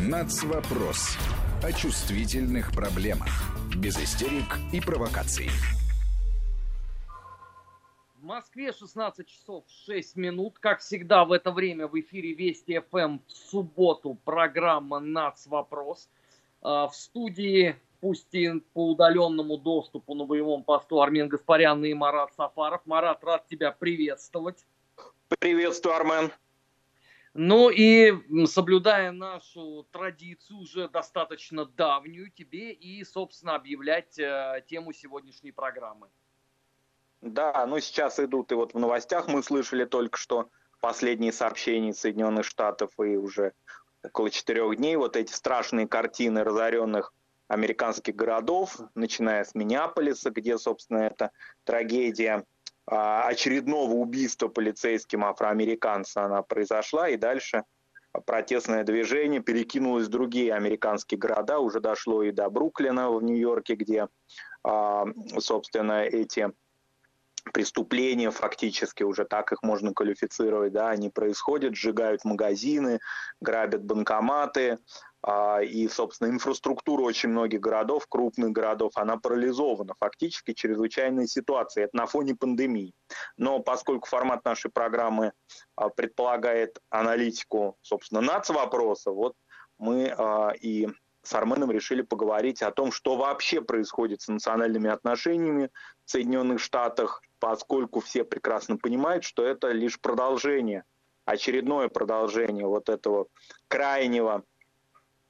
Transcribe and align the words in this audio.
Нацвопрос. 0.00 1.18
О 1.62 1.70
чувствительных 1.70 2.72
проблемах. 2.72 3.28
Без 3.76 3.98
истерик 3.98 4.56
и 4.72 4.80
провокаций. 4.80 5.50
В 8.16 8.24
Москве 8.24 8.72
16 8.72 9.26
часов 9.26 9.64
6 9.84 10.16
минут. 10.16 10.58
Как 10.58 10.80
всегда 10.80 11.26
в 11.26 11.32
это 11.32 11.52
время 11.52 11.88
в 11.88 12.00
эфире 12.00 12.32
Вести 12.32 12.80
ФМ 12.90 13.18
в 13.18 13.32
субботу 13.32 14.16
программа 14.24 14.98
«Нацвопрос». 14.98 16.08
А, 16.62 16.88
в 16.88 16.96
студии, 16.96 17.76
пусть 18.00 18.32
и 18.32 18.50
по 18.72 18.92
удаленному 18.92 19.58
доступу 19.58 20.14
на 20.14 20.24
боевом 20.24 20.64
посту 20.64 21.02
Армен 21.02 21.28
Гаспарян 21.28 21.84
и 21.84 21.92
Марат 21.92 22.32
Сафаров. 22.34 22.80
Марат, 22.86 23.22
рад 23.22 23.46
тебя 23.46 23.72
приветствовать. 23.72 24.64
Приветствую, 25.38 25.94
Армен. 25.96 26.32
Ну 27.34 27.70
и 27.70 28.12
соблюдая 28.46 29.10
нашу 29.10 29.86
традицию, 29.90 30.58
уже 30.58 30.88
достаточно 30.88 31.64
давнюю, 31.64 32.30
тебе 32.30 32.72
и, 32.72 33.02
собственно, 33.04 33.54
объявлять 33.54 34.18
э, 34.18 34.62
тему 34.68 34.92
сегодняшней 34.92 35.52
программы. 35.52 36.08
Да, 37.22 37.64
ну 37.66 37.80
сейчас 37.80 38.18
идут, 38.18 38.52
и 38.52 38.54
вот 38.54 38.74
в 38.74 38.78
новостях 38.78 39.28
мы 39.28 39.42
слышали 39.42 39.86
только 39.86 40.18
что 40.18 40.50
последние 40.80 41.32
сообщения 41.32 41.94
Соединенных 41.94 42.44
Штатов, 42.44 42.90
и 42.98 43.16
уже 43.16 43.52
около 44.02 44.28
четырех 44.28 44.76
дней 44.76 44.96
вот 44.96 45.16
эти 45.16 45.32
страшные 45.32 45.86
картины 45.86 46.42
разоренных 46.44 47.14
американских 47.48 48.16
городов, 48.16 48.78
начиная 48.94 49.44
с 49.44 49.54
Миннеаполиса, 49.54 50.30
где, 50.30 50.58
собственно, 50.58 50.98
эта 50.98 51.30
трагедия 51.64 52.44
очередного 52.86 53.92
убийства 53.92 54.48
полицейским 54.48 55.24
афроамериканца 55.24 56.24
она 56.24 56.42
произошла, 56.42 57.08
и 57.08 57.16
дальше 57.16 57.64
протестное 58.26 58.84
движение 58.84 59.40
перекинулось 59.40 60.06
в 60.06 60.10
другие 60.10 60.54
американские 60.54 61.18
города, 61.18 61.58
уже 61.58 61.80
дошло 61.80 62.22
и 62.22 62.32
до 62.32 62.48
Бруклина 62.50 63.10
в 63.10 63.22
Нью-Йорке, 63.22 63.74
где, 63.74 64.08
а, 64.64 65.06
собственно, 65.38 66.02
эти 66.02 66.52
преступления 67.52 68.30
фактически, 68.30 69.02
уже 69.02 69.24
так 69.24 69.52
их 69.52 69.62
можно 69.62 69.92
квалифицировать, 69.92 70.72
да, 70.72 70.90
они 70.90 71.10
происходят, 71.10 71.74
сжигают 71.74 72.24
магазины, 72.24 73.00
грабят 73.40 73.84
банкоматы, 73.84 74.72
а, 74.72 74.78
и, 75.62 75.88
собственно, 75.88 76.30
инфраструктура 76.30 77.02
очень 77.02 77.28
многих 77.28 77.60
городов, 77.60 78.06
крупных 78.08 78.50
городов, 78.50 78.92
она 78.96 79.16
парализована. 79.16 79.94
Фактически 80.00 80.52
чрезвычайная 80.52 81.26
ситуация. 81.26 81.84
Это 81.84 81.96
на 81.96 82.06
фоне 82.06 82.34
пандемии. 82.34 82.92
Но 83.36 83.60
поскольку 83.60 84.08
формат 84.08 84.44
нашей 84.44 84.70
программы 84.70 85.32
а, 85.76 85.90
предполагает 85.90 86.80
аналитику, 86.90 87.76
собственно, 87.82 88.20
нацвопроса, 88.20 89.12
вот 89.12 89.34
мы 89.78 90.12
а, 90.16 90.52
и 90.60 90.88
с 91.22 91.34
Арменом 91.34 91.70
решили 91.70 92.02
поговорить 92.02 92.62
о 92.62 92.72
том, 92.72 92.90
что 92.90 93.16
вообще 93.16 93.60
происходит 93.60 94.22
с 94.22 94.28
национальными 94.28 94.90
отношениями 94.90 95.70
в 96.04 96.10
Соединенных 96.10 96.60
Штатах, 96.60 97.22
поскольку 97.38 98.00
все 98.00 98.24
прекрасно 98.24 98.76
понимают, 98.76 99.22
что 99.22 99.44
это 99.44 99.68
лишь 99.68 100.00
продолжение, 100.00 100.84
очередное 101.24 101.88
продолжение 101.88 102.66
вот 102.66 102.88
этого 102.88 103.26
крайнего 103.68 104.42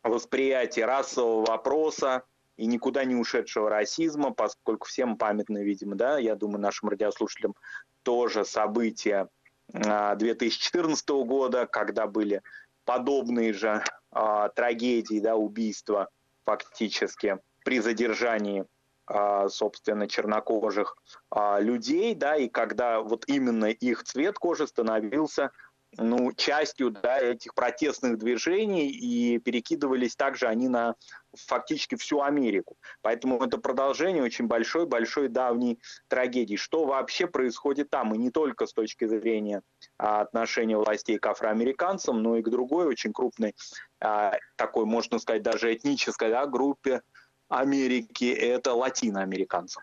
восприятие 0.02 0.86
расового 0.86 1.44
вопроса 1.46 2.22
и 2.56 2.66
никуда 2.66 3.04
не 3.04 3.14
ушедшего 3.14 3.70
расизма, 3.70 4.32
поскольку 4.32 4.86
всем 4.86 5.16
памятно, 5.16 5.58
видимо, 5.58 5.96
да, 5.96 6.18
я 6.18 6.34
думаю, 6.34 6.60
нашим 6.60 6.88
радиослушателям 6.88 7.54
тоже 8.02 8.44
события 8.44 9.28
2014 9.72 11.08
а, 11.08 11.12
года, 11.24 11.66
когда 11.66 12.06
были 12.06 12.42
подобные 12.84 13.52
же 13.52 13.82
а, 14.10 14.48
трагедии, 14.50 15.20
да, 15.20 15.36
убийства 15.36 16.08
фактически 16.44 17.38
при 17.64 17.80
задержании 17.80 18.66
а, 19.06 19.48
собственно, 19.48 20.08
чернокожих 20.08 20.96
а, 21.30 21.58
людей, 21.60 22.14
да, 22.14 22.36
и 22.36 22.48
когда 22.48 23.00
вот 23.00 23.24
именно 23.26 23.66
их 23.66 24.04
цвет 24.04 24.38
кожи 24.38 24.66
становился 24.66 25.50
ну, 25.98 26.32
частью 26.32 26.90
да, 26.90 27.18
этих 27.18 27.54
протестных 27.54 28.18
движений, 28.18 28.88
и 28.88 29.38
перекидывались 29.38 30.16
также 30.16 30.46
они 30.46 30.68
на 30.68 30.94
фактически 31.34 31.96
всю 31.96 32.22
Америку. 32.22 32.76
Поэтому 33.02 33.42
это 33.42 33.58
продолжение 33.58 34.22
очень 34.22 34.46
большой-большой 34.46 35.28
давней 35.28 35.78
трагедии. 36.08 36.56
Что 36.56 36.84
вообще 36.84 37.26
происходит 37.26 37.90
там, 37.90 38.14
и 38.14 38.18
не 38.18 38.30
только 38.30 38.66
с 38.66 38.72
точки 38.72 39.06
зрения 39.06 39.62
а, 39.98 40.22
отношения 40.22 40.76
властей 40.76 41.18
к 41.18 41.26
афроамериканцам, 41.26 42.22
но 42.22 42.36
и 42.36 42.42
к 42.42 42.48
другой 42.48 42.86
очень 42.86 43.12
крупной, 43.12 43.54
а, 44.00 44.38
такой, 44.56 44.86
можно 44.86 45.18
сказать, 45.18 45.42
даже 45.42 45.74
этнической 45.74 46.30
да, 46.30 46.46
группе 46.46 47.02
Америки, 47.48 48.32
это 48.32 48.72
латиноамериканцев. 48.72 49.82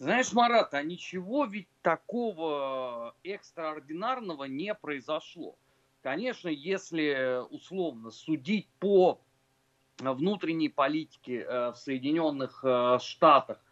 Знаешь, 0.00 0.32
Марат, 0.32 0.72
а 0.72 0.82
ничего 0.82 1.44
ведь 1.44 1.68
такого 1.82 3.14
экстраординарного 3.22 4.44
не 4.44 4.74
произошло. 4.74 5.58
Конечно, 6.00 6.48
если 6.48 7.44
условно 7.50 8.10
судить 8.10 8.66
по 8.78 9.20
внутренней 9.98 10.70
политике 10.70 11.40
э, 11.40 11.72
в 11.72 11.74
Соединенных 11.76 12.64
э, 12.64 12.98
Штатах, 13.02 13.62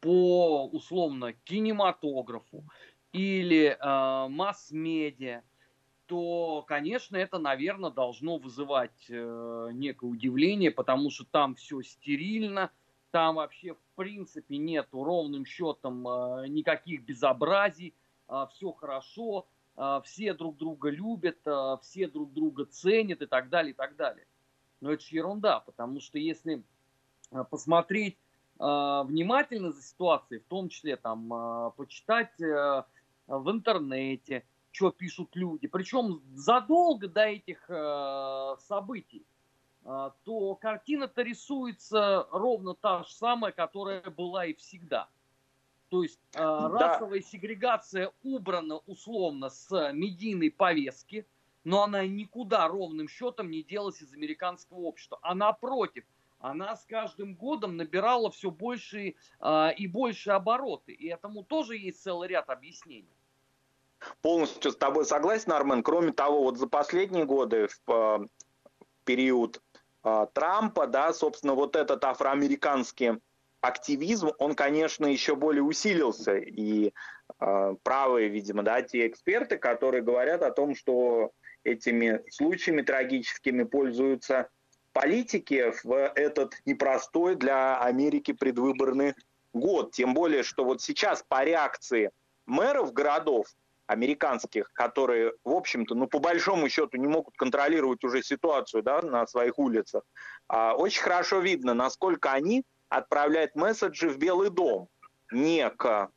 по 0.00 0.66
условно 0.66 1.32
кинематографу 1.44 2.64
или 3.12 3.78
э, 3.78 4.28
масс-медиа, 4.28 5.42
то, 6.06 6.64
конечно, 6.66 7.16
это, 7.16 7.38
наверное, 7.38 7.90
должно 7.90 8.38
вызывать 8.38 9.08
некое 9.08 10.06
удивление, 10.06 10.72
потому 10.72 11.10
что 11.10 11.24
там 11.24 11.54
все 11.54 11.82
стерильно, 11.82 12.72
там 13.10 13.36
вообще 13.36 13.74
в 13.74 13.82
принципе 13.96 14.58
нету 14.58 15.04
ровным 15.04 15.44
счетом 15.44 16.06
э, 16.06 16.48
никаких 16.48 17.02
безобразий, 17.02 17.94
э, 18.28 18.46
все 18.50 18.72
хорошо, 18.72 19.46
э, 19.76 20.00
все 20.04 20.34
друг 20.34 20.56
друга 20.56 20.90
любят, 20.90 21.38
все 21.82 22.08
друг 22.08 22.32
друга 22.32 22.66
ценят 22.66 23.22
и 23.22 23.26
так 23.26 23.48
далее, 23.48 23.72
и 23.72 23.74
так 23.74 23.96
далее. 23.96 24.26
Но 24.80 24.92
это 24.92 25.02
же 25.02 25.16
ерунда, 25.16 25.60
потому 25.60 26.00
что 26.00 26.18
если 26.18 26.62
посмотреть 27.50 28.16
внимательно 28.58 29.70
за 29.70 29.82
ситуацией, 29.82 30.40
в 30.40 30.46
том 30.46 30.68
числе 30.68 30.96
там 30.96 31.72
почитать 31.76 32.32
в 32.38 32.84
интернете, 33.26 34.44
что 34.70 34.90
пишут 34.90 35.30
люди, 35.34 35.66
причем 35.66 36.22
задолго 36.34 37.08
до 37.08 37.22
этих 37.22 37.60
событий, 38.66 39.24
а, 39.24 39.37
то 40.24 40.54
картина-то 40.56 41.22
рисуется 41.22 42.26
ровно 42.30 42.74
та 42.74 43.04
же 43.04 43.12
самая, 43.12 43.52
которая 43.52 44.02
была 44.10 44.44
и 44.46 44.54
всегда. 44.54 45.08
То 45.88 46.02
есть 46.02 46.20
э, 46.34 46.38
да. 46.38 46.68
расовая 46.68 47.20
сегрегация 47.20 48.12
убрана 48.22 48.76
условно 48.86 49.48
с 49.48 49.92
медийной 49.92 50.50
повестки, 50.50 51.26
но 51.64 51.84
она 51.84 52.06
никуда 52.06 52.68
ровным 52.68 53.08
счетом 53.08 53.50
не 53.50 53.62
делась 53.62 54.02
из 54.02 54.12
американского 54.12 54.80
общества. 54.80 55.18
А 55.22 55.34
напротив, 55.34 56.04
она 56.40 56.76
с 56.76 56.84
каждым 56.84 57.34
годом 57.34 57.76
набирала 57.76 58.30
все 58.30 58.50
больше 58.50 59.14
э, 59.40 59.74
и 59.76 59.86
больше 59.86 60.30
обороты. 60.30 60.92
И 60.92 61.08
этому 61.08 61.42
тоже 61.42 61.78
есть 61.78 62.02
целый 62.02 62.28
ряд 62.28 62.50
объяснений. 62.50 63.16
Полностью 64.22 64.70
с 64.70 64.76
тобой 64.76 65.04
согласен, 65.04 65.52
Армен. 65.52 65.82
Кроме 65.82 66.12
того, 66.12 66.44
вот 66.44 66.58
за 66.58 66.68
последние 66.68 67.24
годы 67.24 67.68
в 67.86 67.90
э, 67.90 68.26
период 69.08 69.56
а, 69.56 69.67
Трампа, 70.02 70.86
да, 70.86 71.12
собственно, 71.12 71.54
вот 71.54 71.76
этот 71.76 72.04
афроамериканский 72.04 73.20
активизм, 73.60 74.30
он, 74.38 74.54
конечно, 74.54 75.06
еще 75.06 75.34
более 75.34 75.62
усилился. 75.62 76.36
И 76.36 76.92
э, 77.40 77.76
правые, 77.82 78.28
видимо, 78.28 78.62
да, 78.62 78.82
те 78.82 79.06
эксперты, 79.06 79.58
которые 79.58 80.02
говорят 80.02 80.42
о 80.42 80.52
том, 80.52 80.74
что 80.74 81.32
этими 81.64 82.22
случаями 82.30 82.82
трагическими 82.82 83.64
пользуются 83.64 84.48
политики 84.92 85.72
в 85.84 86.12
этот 86.14 86.54
непростой 86.64 87.34
для 87.34 87.80
Америки 87.80 88.32
предвыборный 88.32 89.14
год. 89.52 89.92
Тем 89.92 90.14
более, 90.14 90.42
что 90.42 90.64
вот 90.64 90.80
сейчас 90.80 91.24
по 91.26 91.44
реакции 91.44 92.10
мэров 92.46 92.92
городов 92.92 93.46
американских, 93.88 94.70
которые, 94.74 95.32
в 95.44 95.50
общем-то, 95.50 95.94
ну, 95.94 96.06
по 96.06 96.18
большому 96.18 96.68
счету 96.68 96.98
не 96.98 97.08
могут 97.08 97.34
контролировать 97.36 98.04
уже 98.04 98.22
ситуацию 98.22 98.82
да, 98.82 99.00
на 99.00 99.26
своих 99.26 99.58
улицах, 99.58 100.04
а, 100.46 100.74
очень 100.74 101.02
хорошо 101.02 101.40
видно, 101.40 101.74
насколько 101.74 102.30
они 102.30 102.64
отправляют 102.90 103.56
месседжи 103.56 104.10
в 104.10 104.18
Белый 104.18 104.50
дом. 104.50 104.88
Не 105.32 105.70
к 105.70 106.10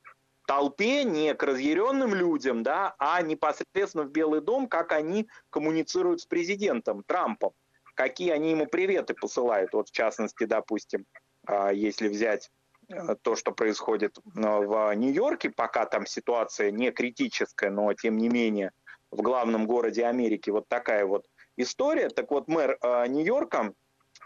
толпе, 0.45 1.05
не 1.05 1.33
к 1.33 1.43
разъяренным 1.43 2.13
людям, 2.13 2.61
да, 2.61 2.93
а 2.99 3.21
непосредственно 3.21 4.03
в 4.03 4.11
Белый 4.11 4.41
дом, 4.41 4.67
как 4.67 4.91
они 4.91 5.29
коммуницируют 5.49 6.19
с 6.19 6.25
президентом 6.25 7.03
Трампом, 7.03 7.53
какие 7.95 8.31
они 8.31 8.51
ему 8.51 8.67
приветы 8.67 9.13
посылают. 9.13 9.71
Вот 9.71 9.87
в 9.87 9.91
частности, 9.93 10.43
допустим, 10.43 11.05
а, 11.47 11.71
если 11.71 12.09
взять 12.09 12.51
то, 13.21 13.35
что 13.35 13.51
происходит 13.51 14.17
э, 14.17 14.21
в 14.41 14.93
Нью-Йорке, 14.95 15.49
пока 15.49 15.85
там 15.85 16.05
ситуация 16.05 16.71
не 16.71 16.91
критическая, 16.91 17.69
но 17.69 17.93
тем 17.93 18.17
не 18.17 18.29
менее 18.29 18.71
в 19.11 19.21
главном 19.21 19.67
городе 19.67 20.05
Америки 20.05 20.49
вот 20.49 20.67
такая 20.67 21.05
вот 21.05 21.25
история. 21.57 22.09
Так 22.09 22.31
вот, 22.31 22.47
мэр 22.47 22.77
э, 22.81 23.07
Нью-Йорка 23.07 23.73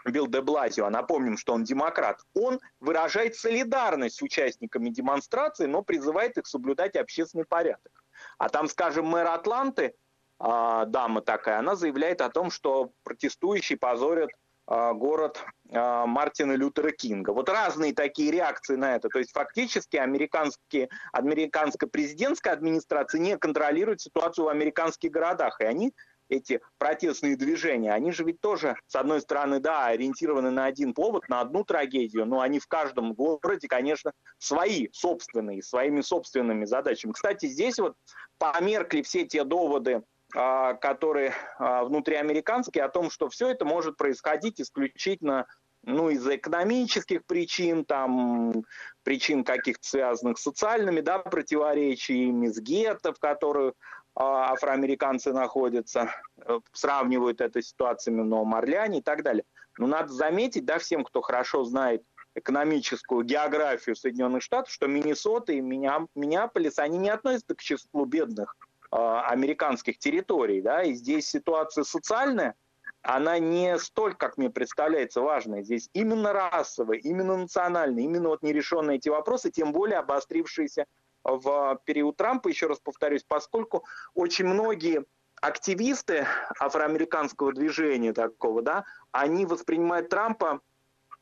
Билл 0.04 0.28
де 0.28 0.40
Блазио, 0.40 0.88
напомним, 0.88 1.36
что 1.36 1.52
он 1.52 1.64
демократ, 1.64 2.20
он 2.34 2.60
выражает 2.80 3.34
солидарность 3.34 4.16
с 4.16 4.22
участниками 4.22 4.90
демонстрации, 4.90 5.66
но 5.66 5.82
призывает 5.82 6.38
их 6.38 6.46
соблюдать 6.46 6.96
общественный 6.96 7.44
порядок. 7.44 8.04
А 8.38 8.48
там, 8.48 8.68
скажем, 8.68 9.06
мэр 9.06 9.26
Атланты, 9.26 9.94
э, 10.40 10.84
дама 10.86 11.20
такая, 11.20 11.58
она 11.58 11.74
заявляет 11.74 12.20
о 12.20 12.30
том, 12.30 12.50
что 12.50 12.92
протестующие 13.02 13.78
позорят 13.78 14.30
э, 14.30 14.45
город 14.66 15.44
э, 15.68 16.04
Мартина 16.06 16.52
Лютера 16.52 16.90
Кинга. 16.90 17.30
Вот 17.30 17.48
разные 17.48 17.94
такие 17.94 18.30
реакции 18.32 18.76
на 18.76 18.96
это. 18.96 19.08
То 19.08 19.18
есть 19.18 19.32
фактически 19.32 19.96
американские, 19.96 20.88
американская 21.12 21.88
президентская 21.88 22.52
администрация 22.52 23.20
не 23.20 23.36
контролирует 23.38 24.00
ситуацию 24.00 24.46
в 24.46 24.48
американских 24.48 25.10
городах. 25.10 25.60
И 25.60 25.64
они 25.64 25.92
эти 26.28 26.60
протестные 26.78 27.36
движения, 27.36 27.92
они 27.92 28.10
же 28.10 28.24
ведь 28.24 28.40
тоже, 28.40 28.76
с 28.86 28.96
одной 28.96 29.20
стороны, 29.20 29.60
да, 29.60 29.86
ориентированы 29.86 30.50
на 30.50 30.64
один 30.64 30.92
повод, 30.92 31.28
на 31.28 31.40
одну 31.40 31.64
трагедию, 31.64 32.26
но 32.26 32.40
они 32.40 32.58
в 32.58 32.66
каждом 32.66 33.14
городе, 33.14 33.68
конечно, 33.68 34.12
свои 34.38 34.88
собственные, 34.92 35.62
своими 35.62 36.00
собственными 36.00 36.64
задачами. 36.64 37.12
Кстати, 37.12 37.46
здесь 37.46 37.78
вот 37.78 37.94
померкли 38.38 39.02
все 39.02 39.24
те 39.24 39.44
доводы, 39.44 40.02
а, 40.02 40.02
которые 40.32 41.34
а, 41.58 41.84
внутриамериканские, 41.84 42.84
о 42.84 42.88
том, 42.88 43.10
что 43.10 43.28
все 43.28 43.48
это 43.48 43.64
может 43.64 43.96
происходить 43.96 44.60
исключительно 44.60 45.46
ну, 45.86 46.10
из-за 46.10 46.36
экономических 46.36 47.24
причин, 47.24 47.84
там, 47.84 48.64
причин 49.04 49.44
каких-то 49.44 49.86
связанных 49.86 50.38
с 50.38 50.42
социальными, 50.42 51.00
да, 51.00 51.20
противоречиями, 51.20 52.48
с 52.48 52.58
гетто, 52.58 53.12
в 53.14 53.20
которую 53.20 53.74
а, 54.14 54.52
афроамериканцы 54.52 55.32
находятся, 55.32 56.10
э, 56.38 56.58
сравнивают 56.72 57.40
это 57.40 57.62
с 57.62 57.68
ситуациями 57.68 58.22
в 58.22 58.26
Новом 58.26 58.54
Орлеане 58.54 58.98
и 58.98 59.02
так 59.02 59.22
далее. 59.22 59.44
Но 59.78 59.86
надо 59.86 60.12
заметить, 60.12 60.64
да, 60.64 60.78
всем, 60.78 61.04
кто 61.04 61.20
хорошо 61.20 61.64
знает 61.64 62.02
экономическую 62.34 63.24
географию 63.24 63.94
Соединенных 63.94 64.42
Штатов, 64.42 64.72
что 64.72 64.86
Миннесота 64.86 65.52
и 65.52 65.60
Миннеаполис, 65.60 66.78
они 66.78 66.98
не 66.98 67.10
относятся 67.10 67.54
к 67.54 67.62
числу 67.62 68.04
бедных 68.04 68.56
американских 68.96 69.98
территорий, 69.98 70.60
да, 70.62 70.82
и 70.82 70.94
здесь 70.94 71.28
ситуация 71.28 71.84
социальная, 71.84 72.54
она 73.02 73.38
не 73.38 73.78
столько, 73.78 74.16
как 74.18 74.36
мне 74.36 74.50
представляется, 74.50 75.20
важная. 75.20 75.62
Здесь 75.62 75.88
именно 75.92 76.32
расовая, 76.32 76.98
именно 76.98 77.36
национальная, 77.36 78.02
именно 78.02 78.30
вот 78.30 78.42
нерешенные 78.42 78.96
эти 78.96 79.08
вопросы, 79.08 79.50
тем 79.50 79.72
более 79.72 79.98
обострившиеся 79.98 80.86
в 81.22 81.80
период 81.84 82.16
Трампа, 82.16 82.48
еще 82.48 82.66
раз 82.66 82.80
повторюсь, 82.80 83.24
поскольку 83.26 83.84
очень 84.14 84.46
многие 84.46 85.04
активисты 85.40 86.26
афроамериканского 86.58 87.52
движения 87.52 88.12
такого, 88.12 88.62
да, 88.62 88.84
они 89.12 89.46
воспринимают 89.46 90.08
Трампа 90.08 90.60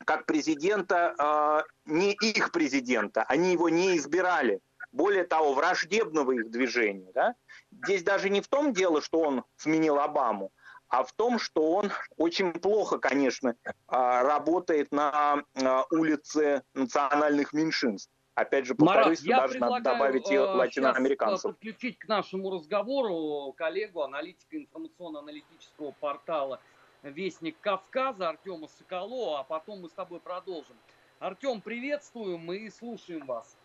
как 0.05 0.25
президента, 0.25 1.15
э, 1.17 1.91
не 1.91 2.13
их 2.13 2.51
президента, 2.51 3.23
они 3.23 3.53
его 3.53 3.69
не 3.69 3.97
избирали. 3.97 4.59
Более 4.95 5.25
того, 5.25 5.53
враждебного 5.53 6.31
их 6.31 6.49
движения. 6.49 7.11
Да? 7.13 7.35
Здесь 7.83 8.01
даже 8.01 8.29
не 8.29 8.39
в 8.39 8.47
том 8.47 8.71
дело, 8.71 9.01
что 9.01 9.19
он 9.19 9.43
сменил 9.57 9.99
Обаму, 9.99 10.53
а 10.87 11.03
в 11.03 11.11
том, 11.11 11.37
что 11.37 11.73
он 11.73 11.91
очень 12.15 12.53
плохо, 12.53 12.97
конечно, 12.97 13.55
а, 13.87 14.23
работает 14.23 14.93
на 14.93 15.43
улице 15.91 16.63
национальных 16.73 17.51
меньшинств. 17.51 18.09
Опять 18.35 18.65
же, 18.67 18.75
повторюсь, 18.75 19.25
Марат, 19.25 19.47
даже 19.47 19.59
надо 19.59 19.81
добавить 19.81 20.29
и 20.29 20.35
э, 20.35 20.39
латиноамериканцев. 20.39 21.51
подключить 21.51 21.97
к 21.97 22.07
нашему 22.07 22.51
разговору 22.51 23.53
коллегу, 23.53 24.01
аналитика 24.01 24.57
информационно-аналитического 24.57 25.91
портала 25.91 26.61
«Вестник 27.03 27.57
Кавказа» 27.59 28.29
Артема 28.29 28.67
Соколова, 28.67 29.39
а 29.39 29.43
потом 29.43 29.81
мы 29.81 29.89
с 29.89 29.93
тобой 29.93 30.19
продолжим. 30.19 30.75
Артем, 31.19 31.61
приветствуем, 31.61 32.39
мы 32.39 32.69
слушаем 32.69 33.25
вас. 33.25 33.57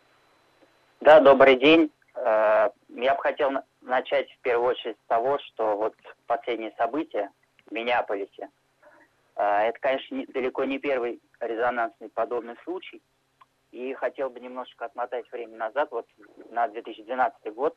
Да, 1.01 1.19
добрый 1.19 1.55
день. 1.55 1.91
Э, 2.13 2.69
я 2.89 3.15
бы 3.15 3.21
хотел 3.23 3.49
начать 3.81 4.31
в 4.31 4.39
первую 4.41 4.69
очередь 4.69 4.97
с 5.03 5.07
того, 5.07 5.39
что 5.39 5.75
вот 5.75 5.95
последние 6.27 6.71
события 6.77 7.31
в 7.65 7.71
Миннеаполисе, 7.71 8.49
э, 9.35 9.43
это, 9.43 9.79
конечно, 9.79 10.23
далеко 10.27 10.63
не 10.63 10.77
первый 10.77 11.19
резонансный 11.39 12.09
подобный 12.09 12.55
случай, 12.63 13.01
и 13.71 13.95
хотел 13.95 14.29
бы 14.29 14.39
немножко 14.41 14.85
отмотать 14.85 15.25
время 15.31 15.57
назад, 15.57 15.89
вот 15.89 16.05
на 16.51 16.67
2012 16.67 17.51
год, 17.51 17.75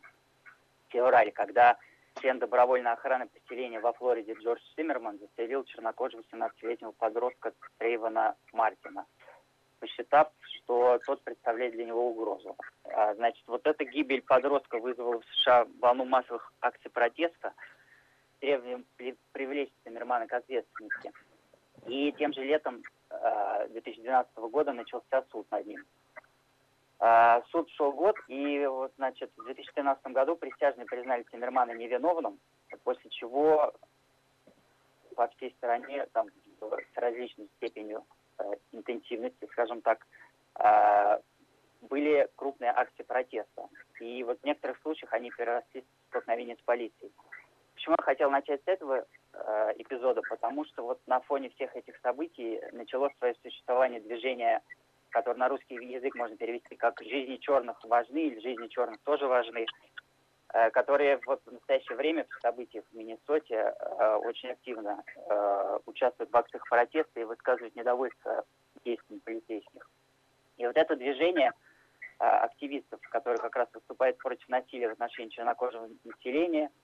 февраль, 0.91 1.33
когда 1.33 1.79
член 2.21 2.39
добровольной 2.39 2.93
охраны 2.93 3.29
поселения 3.29 3.81
во 3.81 3.95
Флориде 3.95 4.35
Джордж 4.35 4.61
Симмерман 4.77 5.19
застрелил 5.19 5.65
чернокожего 5.65 6.23
17-летнего 6.31 6.93
подростка 6.93 7.55
Трейвана 7.79 8.37
Мартина, 8.53 9.07
посчитав, 9.85 10.29
что 10.41 10.99
тот 11.05 11.23
представляет 11.23 11.75
для 11.75 11.85
него 11.85 12.09
угрозу. 12.09 12.57
А, 12.85 13.15
значит, 13.17 13.43
вот 13.47 13.67
эта 13.67 13.85
гибель 13.85 14.23
подростка 14.23 14.79
вызвала 14.79 15.21
в 15.21 15.25
США 15.27 15.67
волну 15.79 16.07
массовых 16.07 16.53
акций 16.63 16.91
протеста, 16.91 17.53
требованием 18.41 18.87
привлечь 19.33 19.69
Симмермана 19.85 20.27
к 20.27 20.33
ответственности. 20.33 21.13
И 21.87 22.13
тем 22.13 22.33
же 22.33 22.45
летом 22.45 22.81
2012 23.69 24.33
э, 24.35 24.41
года 24.49 24.73
начался 24.73 25.23
суд 25.31 25.47
над 25.51 25.67
ним. 25.67 25.85
Э, 27.01 27.43
суд 27.51 27.69
шел 27.73 27.93
год, 27.93 28.17
и 28.29 28.65
вот, 28.65 28.93
значит, 28.97 29.31
в 29.37 29.45
2013 29.45 30.07
году 30.07 30.35
присяжные 30.37 30.87
признали 30.87 31.25
Тиммермана 31.25 31.73
невиновным, 31.73 32.39
после 32.85 33.11
чего 33.11 33.75
по 35.15 35.29
всей 35.29 35.51
стране, 35.59 36.07
там, 36.13 36.29
с 36.59 36.97
различной 36.97 37.49
степенью 37.59 38.03
интенсивности, 38.73 39.47
скажем 39.53 39.81
так, 39.83 40.07
э, 40.59 41.19
были 41.89 42.29
крупные 42.37 42.71
акции 42.71 43.03
протеста. 43.03 43.69
И 44.01 44.23
вот 44.25 44.41
в 44.41 44.45
некоторых 44.45 44.79
случаях 44.83 45.13
они 45.13 45.31
переросли 45.31 45.83
в 45.83 46.09
столкновение 46.09 46.57
с 46.57 46.65
полицией. 46.65 47.13
Почему 47.75 47.97
я 47.99 48.05
хотел 48.05 48.31
начать 48.31 48.63
с 48.65 48.69
этого 48.69 49.05
э, 49.33 49.73
эпизода? 49.77 50.23
Потому 50.29 50.65
что 50.65 50.85
вот 50.85 51.01
на 51.07 51.21
фоне 51.21 51.51
всех 51.51 51.75
этих 51.77 51.99
событий 52.01 52.61
началось 52.73 53.13
свое 53.19 53.35
существование 53.43 54.01
движения, 54.01 54.63
которое 55.11 55.39
на 55.39 55.49
русский 55.49 55.75
язык 55.75 56.15
можно 56.15 56.37
перевести 56.37 56.77
как 56.77 57.01
«жизни 57.03 57.37
черных 57.37 57.83
важны» 57.85 58.29
или 58.29 58.41
«жизни 58.41 58.69
черных 58.69 59.01
тоже 59.03 59.27
важны», 59.27 59.67
э, 59.67 59.67
которые 60.73 61.21
вот 61.27 61.43
в 61.45 61.53
настоящее 61.53 61.97
время 61.97 62.27
в 62.29 62.41
событиях 62.41 62.85
в 62.91 62.97
Миннесоте 62.97 63.55
э, 63.55 64.15
очень 64.25 64.51
активно 64.51 65.03
э, 65.17 65.79
участвуют 65.87 66.31
в 66.31 66.37
акциях 66.37 66.69
протеста 66.69 67.21
и 67.21 67.25
высказывают 67.25 67.75
недовольство 67.75 68.45
действиями 68.85 69.21
полицейских. 69.21 69.91
И 70.57 70.67
вот 70.67 70.77
это 70.77 70.97
движение 70.97 71.53
э, 72.21 72.25
активистов, 72.25 73.01
которые 73.11 73.41
как 73.41 73.57
раз 73.57 73.69
выступают 73.75 74.19
против 74.19 74.49
насилия 74.49 74.89
в 74.89 74.93
отношении 74.93 75.31
чернокожего 75.31 75.89
населения– 76.05 76.71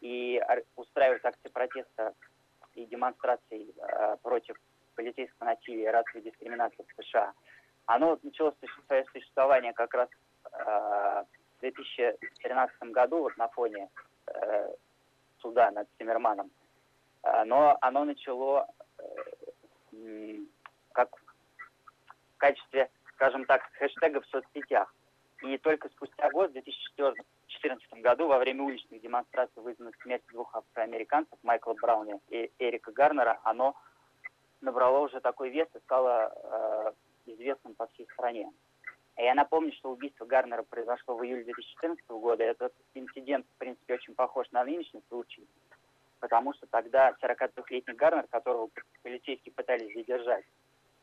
и 0.00 0.40
устраивать 0.76 1.24
акции 1.24 1.48
протеста 1.48 2.14
и 2.74 2.86
демонстрации 2.86 3.74
э, 3.76 4.16
против 4.22 4.56
полицейского 4.94 5.46
насилия 5.46 5.84
и 5.84 5.88
расовой 5.88 6.22
дискриминации 6.22 6.84
в 6.84 7.02
США, 7.02 7.32
оно 7.86 8.18
начало 8.22 8.54
свое 8.86 9.04
существование 9.12 9.72
как 9.72 9.92
раз 9.94 10.08
э, 10.52 11.24
в 11.60 11.62
2013 11.62 12.82
году 12.92 13.18
вот 13.20 13.36
на 13.36 13.48
фоне 13.48 13.88
э, 14.26 14.74
суда 15.40 15.70
над 15.70 15.88
Тиммерманом. 15.98 16.50
Э, 17.22 17.44
но 17.44 17.76
оно 17.80 18.04
начало 18.04 18.66
э, 19.92 20.36
как 20.92 21.14
в 21.16 22.36
качестве, 22.38 22.90
скажем 23.14 23.44
так, 23.44 23.62
хэштега 23.78 24.20
в 24.20 24.26
соцсетях. 24.26 24.92
И 25.42 25.58
только 25.58 25.88
спустя 25.90 26.30
год, 26.30 26.50
в 26.50 26.52
2014 26.52 27.24
2014 27.50 28.02
году 28.02 28.28
во 28.28 28.38
время 28.38 28.64
уличных 28.64 29.00
демонстраций, 29.00 29.62
вызванных 29.62 29.94
смертью 30.02 30.32
двух 30.32 30.54
афроамериканцев, 30.54 31.38
Майкла 31.42 31.74
Брауна 31.74 32.20
и 32.28 32.50
Эрика 32.58 32.92
Гарнера, 32.92 33.40
оно 33.44 33.76
набрало 34.60 35.00
уже 35.00 35.20
такой 35.20 35.50
вес 35.50 35.68
и 35.74 35.78
стало 35.80 36.32
э, 36.32 36.92
известным 37.32 37.74
по 37.74 37.86
всей 37.88 38.06
стране. 38.12 38.50
И 39.20 39.22
я 39.22 39.34
напомню, 39.34 39.70
что 39.74 39.90
убийство 39.90 40.24
Гарнера 40.24 40.62
произошло 40.62 41.14
в 41.14 41.22
июле 41.22 41.44
2014 41.44 42.08
года. 42.08 42.42
Этот 42.42 42.72
инцидент, 42.94 43.44
в 43.54 43.58
принципе, 43.58 43.94
очень 43.94 44.14
похож 44.14 44.50
на 44.50 44.64
нынешний 44.64 45.02
случай, 45.10 45.46
потому 46.20 46.54
что 46.54 46.66
тогда 46.66 47.14
42-летний 47.22 47.92
Гарнер, 47.92 48.26
которого 48.28 48.70
полицейские 49.02 49.52
пытались 49.52 49.92
задержать, 49.92 50.46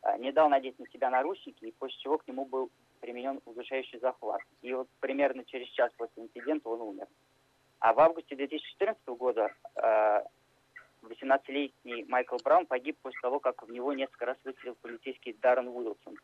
э, 0.01 0.17
не 0.17 0.31
дал 0.31 0.49
надеть 0.49 0.79
на 0.79 0.87
себя 0.87 1.11
наручники, 1.11 1.65
и 1.65 1.71
после 1.73 1.95
чего 1.99 2.17
к 2.17 2.27
нему 2.27 2.45
был 2.45 2.71
применен 3.01 3.39
удушающий 3.45 3.99
захват. 3.99 4.41
И 4.63 4.73
вот 4.73 4.87
примерно 4.99 5.45
через 5.45 5.67
час 5.67 5.91
после 5.95 6.23
инцидента 6.23 6.69
он 6.69 6.81
умер. 6.81 7.07
А 7.77 7.93
в 7.93 7.99
августе 7.99 8.35
2014 8.35 8.99
года 9.09 9.53
18-летний 11.03 12.01
э, 12.01 12.05
Майкл 12.07 12.37
Браун 12.43 12.65
погиб 12.65 12.97
после 13.03 13.19
того, 13.21 13.39
как 13.39 13.61
в 13.61 13.71
него 13.71 13.93
несколько 13.93 14.25
раз 14.25 14.37
выстрелил 14.43 14.73
полицейский 14.81 15.33
Даррен 15.33 15.67
Уилсон, 15.67 16.17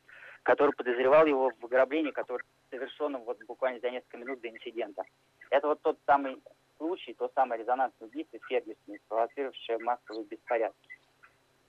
который 0.43 0.73
подозревал 0.73 1.25
его 1.25 1.51
в 1.59 1.65
ограблении, 1.65 2.12
которое 2.12 2.43
совершено 2.69 3.19
вот 3.19 3.41
буквально 3.45 3.79
за 3.79 3.89
несколько 3.89 4.17
минут 4.17 4.41
до 4.41 4.50
инцидента. 4.50 5.03
Это 5.50 5.67
вот 5.67 5.81
тот 5.81 5.97
самый 6.05 6.41
случай, 6.77 7.13
то 7.13 7.31
самое 7.33 7.62
резонансное 7.62 8.07
убийство 8.07 8.39
Фергюсона, 8.47 8.97
спровоцировавшее 9.05 9.79
массовые 9.79 10.25
беспорядки. 10.25 10.89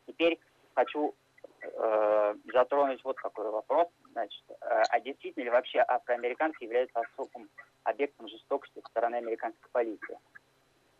Теперь 0.06 0.38
хочу 0.74 1.14
э, 1.62 2.34
затронуть 2.52 3.02
вот 3.04 3.16
какой 3.16 3.50
вопрос. 3.50 3.88
Значит, 4.12 4.42
э, 4.50 4.54
а 4.60 5.00
действительно 5.00 5.44
ли 5.44 5.50
вообще 5.50 5.84
афроамериканцы 5.86 6.64
являются 6.64 7.00
особым 7.00 7.48
объектом 7.84 8.28
жестокости 8.28 8.80
со 8.80 8.88
стороны 8.88 9.16
американской 9.16 9.68
полиции? 9.72 10.18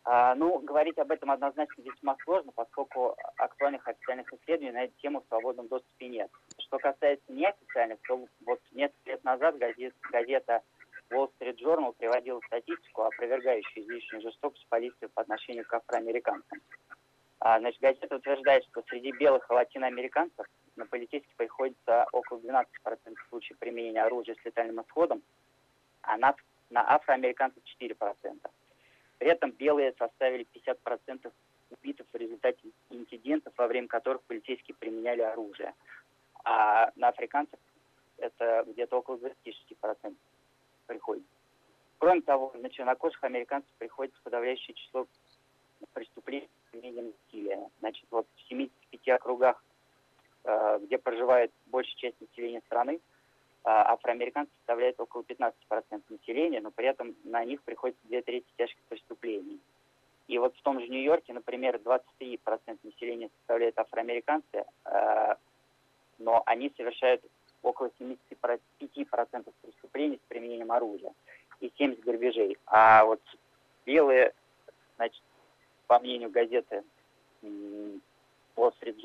А, 0.07 0.35
ну, 0.35 0.59
говорить 0.59 0.99
об 0.99 1.11
этом 1.11 1.31
однозначно 1.31 1.81
весьма 1.81 2.15
сложно, 2.23 2.51
поскольку 2.51 3.17
актуальных 3.37 3.87
официальных 3.87 4.31
исследований 4.33 4.71
на 4.71 4.83
эту 4.83 4.93
тему 5.01 5.21
в 5.21 5.27
свободном 5.27 5.67
доступе 5.67 6.07
нет. 6.07 6.29
Что 6.65 6.79
касается 6.79 7.31
неофициальных, 7.31 7.99
то 8.07 8.25
вот 8.45 8.59
несколько 8.71 9.11
лет 9.11 9.23
назад 9.23 9.57
газет, 9.57 9.93
газета 10.11 10.61
Wall 11.11 11.31
Street 11.39 11.57
Journal 11.57 11.93
приводила 11.93 12.41
статистику, 12.47 13.03
опровергающую 13.03 13.83
излишнюю 13.85 14.21
жестокость 14.23 14.65
полиции 14.67 15.05
по 15.07 15.21
отношению 15.21 15.65
к 15.65 15.73
афроамериканцам. 15.73 16.59
А, 17.39 17.59
значит, 17.59 17.79
газета 17.79 18.15
утверждает, 18.15 18.65
что 18.65 18.81
среди 18.89 19.11
белых 19.11 19.49
и 19.49 19.53
латиноамериканцев 19.53 20.47
на 20.75 20.85
полицейских 20.87 21.31
приходится 21.35 22.07
около 22.11 22.39
12% 22.39 22.65
случаев 23.29 23.59
применения 23.59 24.03
оружия 24.03 24.35
с 24.35 24.45
летальным 24.45 24.81
исходом, 24.81 25.21
а 26.01 26.17
на, 26.17 26.35
на 26.71 26.81
афроамериканцев 26.91 27.61
4%. 27.79 28.15
При 29.19 29.29
этом 29.29 29.51
белые 29.51 29.93
составили 29.99 30.47
50% 30.53 31.31
убитых 31.69 32.07
в 32.11 32.17
результате 32.17 32.69
инцидентов, 32.89 33.53
во 33.57 33.67
время 33.67 33.87
которых 33.87 34.23
полицейские 34.23 34.75
применяли 34.75 35.21
оружие. 35.21 35.73
А 36.45 36.91
на 36.95 37.09
африканцев 37.09 37.59
это 38.17 38.63
где-то 38.67 38.97
около 38.97 39.17
26% 39.17 40.15
приходится. 40.85 41.29
Кроме 41.97 42.21
того, 42.21 42.51
на 42.55 42.69
чернокожих 42.69 43.23
американцев 43.23 43.69
приходится 43.77 44.19
подавляющее 44.23 44.75
число 44.75 45.07
преступлений 45.93 46.49
применением 46.71 47.13
насилия. 47.25 47.69
Значит, 47.79 48.05
вот 48.11 48.27
в 48.35 48.49
75 48.49 49.15
округах, 49.15 49.63
э, 50.43 50.79
где 50.83 50.97
проживает 50.97 51.51
большая 51.67 51.95
часть 51.95 52.21
населения 52.21 52.61
страны, 52.67 52.99
а 53.63 53.93
афроамериканцы 53.93 54.51
составляют 54.57 54.99
около 54.99 55.23
15% 55.23 56.03
населения, 56.09 56.61
но 56.61 56.69
при 56.69 56.87
этом 56.87 57.15
на 57.23 57.43
них 57.43 57.63
приходится 57.63 58.05
две 58.07 58.21
трети 58.21 58.45
тяжких 58.57 58.83
преступлений. 58.87 59.59
И 60.27 60.37
вот 60.37 60.55
в 60.55 60.61
том 60.61 60.79
же 60.79 60.87
Нью-Йорке, 60.87 61.33
например, 61.33 61.77
23% 61.77 62.79
населения 62.83 63.29
составляют 63.39 63.77
афроамериканцы, 63.79 64.65
э, 64.85 65.35
но 66.17 66.43
они 66.45 66.71
совершают 66.77 67.23
около 67.61 67.89
75% 67.99 69.53
преступлений 69.61 70.17
с 70.17 70.27
применением 70.27 70.71
оружия 70.71 71.13
и 71.59 71.71
70 71.77 72.03
грабежей. 72.03 72.57
А 72.65 73.05
вот 73.05 73.21
белые, 73.85 74.33
значит, 74.97 75.21
по 75.87 75.99
мнению 75.99 76.29
газеты 76.29 76.83
Wall 77.41 78.73
Street 78.79 78.97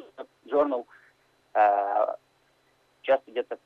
Journal, 0.46 0.86
э, 1.54 2.06
часто 3.02 3.30
где-то 3.30 3.58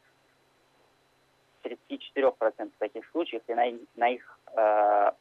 34% 1.62 2.70
таких 2.78 3.08
случаев, 3.10 3.42
и 3.46 3.54
на, 3.54 3.64
на 3.96 4.08
их 4.10 4.38
э, 4.56 5.12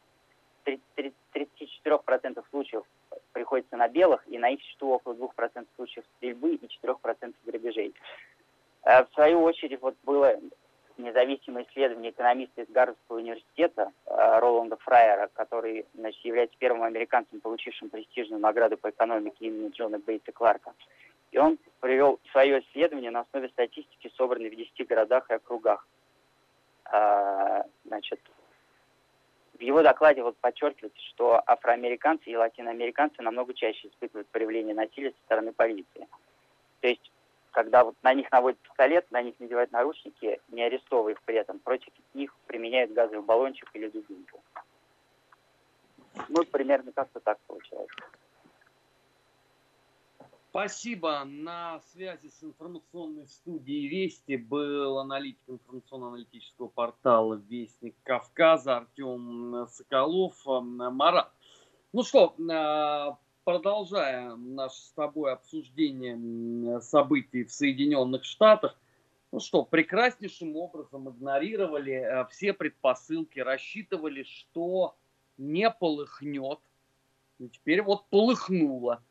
34% 1.36 2.44
случаев 2.50 2.84
приходится 3.32 3.77
на 3.77 3.88
белых, 3.88 4.24
и 4.27 4.38
на 4.38 4.50
их 4.50 4.62
счету 4.62 4.89
около 4.89 5.13
2% 5.13 5.65
случаев 5.75 6.05
стрельбы 6.17 6.55
и 6.55 6.70
4% 6.84 7.34
грабежей. 7.46 7.93
Э, 8.84 9.05
в 9.05 9.13
свою 9.13 9.43
очередь, 9.43 9.82
вот 9.82 9.96
было 10.03 10.36
независимое 10.98 11.65
исследование 11.65 12.12
экономиста 12.12 12.62
из 12.62 12.70
Гарвардского 12.70 13.17
университета 13.17 13.91
э, 14.05 14.39
Роланда 14.39 14.77
Фрайера, 14.77 15.29
который 15.34 15.86
значит, 15.96 16.24
является 16.24 16.55
первым 16.60 16.84
американцем, 16.84 17.39
получившим 17.39 17.89
престижную 17.89 18.41
награду 18.41 18.77
по 18.77 18.89
экономике 18.89 19.48
имени 19.48 19.70
Джона 19.70 20.00
Бейтса 20.00 20.32
Кларка. 20.32 20.74
И 21.32 21.38
он 21.39 21.58
привел 21.79 22.20
свое 22.32 22.60
исследование 22.60 23.10
на 23.10 23.22
основе 23.22 23.50
статистики, 23.50 24.12
собранной 24.15 24.51
в 24.51 24.55
10 24.55 24.88
городах 24.88 25.29
и 25.32 25.34
округах. 25.34 25.88
А, 26.86 27.65
значит, 27.86 28.20
в 29.58 29.62
его 29.62 29.84
докладе 29.84 30.24
вот 30.24 30.38
подчеркивается, 30.38 31.00
что 31.10 31.42
афроамериканцы 31.46 32.30
и 32.30 32.36
латиноамериканцы 32.36 33.22
намного 33.22 33.54
чаще 33.54 33.88
испытывают 33.88 34.28
проявление 34.30 34.74
насилия 34.74 35.12
со 35.12 35.26
стороны 35.26 35.54
полиции. 35.54 36.08
То 36.82 36.88
есть, 36.88 37.12
когда 37.52 37.84
вот 37.84 37.96
на 38.02 38.14
них 38.14 38.32
наводят 38.32 38.60
пистолет, 38.60 39.10
на 39.12 39.22
них 39.22 39.36
надевают 39.40 39.72
наручники, 39.72 40.42
не 40.50 40.64
арестовывая 40.64 41.14
их 41.14 41.22
при 41.22 41.36
этом, 41.36 41.60
против 41.60 41.94
них 42.14 42.36
применяют 42.48 42.94
газовый 42.94 43.24
баллончик 43.24 43.70
или 43.74 43.90
дубинку. 43.90 44.42
Ну, 46.30 46.44
примерно 46.46 46.92
как-то 46.92 47.20
так 47.20 47.38
получается. 47.48 47.96
Спасибо. 50.54 51.24
На 51.26 51.80
связи 51.80 52.28
с 52.30 52.44
информационной 52.44 53.26
студией 53.26 53.88
Вести 53.88 54.38
был 54.38 55.00
аналитик 55.00 55.42
информационно-аналитического 55.48 56.68
портала 56.68 57.42
Вестник 57.50 57.96
Кавказа 58.04 58.78
Артем 58.78 59.66
Соколов. 59.68 60.36
Марат. 60.46 61.32
Ну 61.92 62.04
что, 62.04 62.36
а, 62.52 63.18
продолжая 63.44 64.36
наше 64.36 64.80
с 64.80 64.92
тобой 64.92 65.34
обсуждение 65.34 66.80
событий 66.82 67.46
в 67.46 67.52
Соединенных 67.52 68.24
Штатах, 68.24 68.80
ну 69.32 69.40
что, 69.40 69.64
прекраснейшим 69.66 70.56
образом 70.56 71.10
игнорировали 71.10 71.94
а, 71.94 72.26
все 72.26 72.54
предпосылки, 72.54 73.40
рассчитывали, 73.40 74.22
что 74.22 74.96
не 75.36 75.68
полыхнет. 75.72 76.60
И 77.40 77.50
теперь 77.50 77.82
вот 77.82 78.06
полыхнуло. 78.12 79.02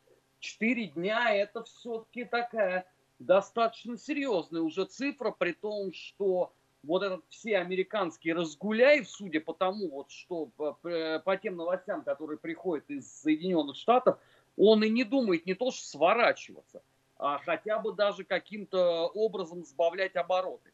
Четыре 0.43 0.87
дня 0.87 1.33
это 1.33 1.63
все-таки 1.63 2.25
такая 2.25 2.85
достаточно 3.17 3.97
серьезная 3.97 4.59
уже 4.59 4.83
цифра, 4.83 5.31
при 5.31 5.53
том, 5.53 5.93
что 5.93 6.51
вот 6.83 7.01
этот 7.01 7.23
все 7.29 7.59
американские 7.59 8.33
разгуляй, 8.33 9.05
судя 9.05 9.39
по 9.39 9.53
тому, 9.53 9.89
вот 9.89 10.11
что 10.11 10.47
по, 10.57 10.73
по 10.73 11.37
тем 11.37 11.55
новостям, 11.55 12.03
которые 12.03 12.37
приходят 12.37 12.89
из 12.89 13.09
Соединенных 13.21 13.77
Штатов, 13.77 14.19
он 14.57 14.83
и 14.83 14.89
не 14.89 15.05
думает 15.05 15.45
не 15.45 15.53
то 15.53 15.71
что 15.71 15.85
сворачиваться, 15.85 16.83
а 17.15 17.37
хотя 17.37 17.79
бы 17.79 17.93
даже 17.93 18.25
каким-то 18.25 19.07
образом 19.13 19.63
сбавлять 19.63 20.17
обороты. 20.17 20.73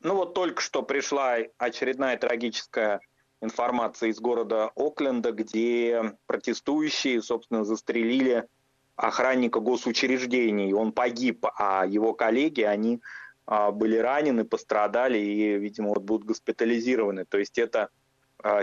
Ну 0.00 0.16
вот 0.16 0.34
только 0.34 0.60
что 0.60 0.82
пришла 0.82 1.36
очередная 1.58 2.16
трагическая 2.16 3.00
информация 3.40 4.10
из 4.10 4.20
города 4.20 4.70
Окленда, 4.74 5.32
где 5.32 6.16
протестующие, 6.26 7.22
собственно, 7.22 7.64
застрелили 7.64 8.46
охранника 8.96 9.60
госучреждений. 9.60 10.72
Он 10.72 10.92
погиб, 10.92 11.46
а 11.56 11.86
его 11.86 12.14
коллеги, 12.14 12.62
они 12.62 13.00
а, 13.46 13.70
были 13.70 13.96
ранены, 13.96 14.44
пострадали 14.44 15.18
и, 15.18 15.56
видимо, 15.58 15.90
вот 15.90 16.02
будут 16.02 16.26
госпитализированы. 16.26 17.24
То 17.24 17.38
есть 17.38 17.58
эта 17.58 17.90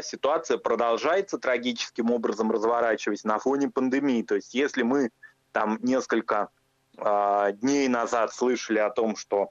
ситуация 0.02 0.58
продолжается 0.58 1.38
трагическим 1.38 2.10
образом 2.10 2.50
разворачиваясь 2.50 3.26
на 3.26 3.40
фоне 3.40 3.70
пандемии. 3.70 4.22
То 4.24 4.36
есть 4.36 4.54
если 4.54 4.84
мы 4.84 5.10
там 5.52 5.80
несколько 5.82 6.50
а, 6.98 7.52
дней 7.52 7.88
назад 7.88 8.34
слышали 8.34 8.80
о 8.80 8.90
том, 8.90 9.16
что 9.16 9.50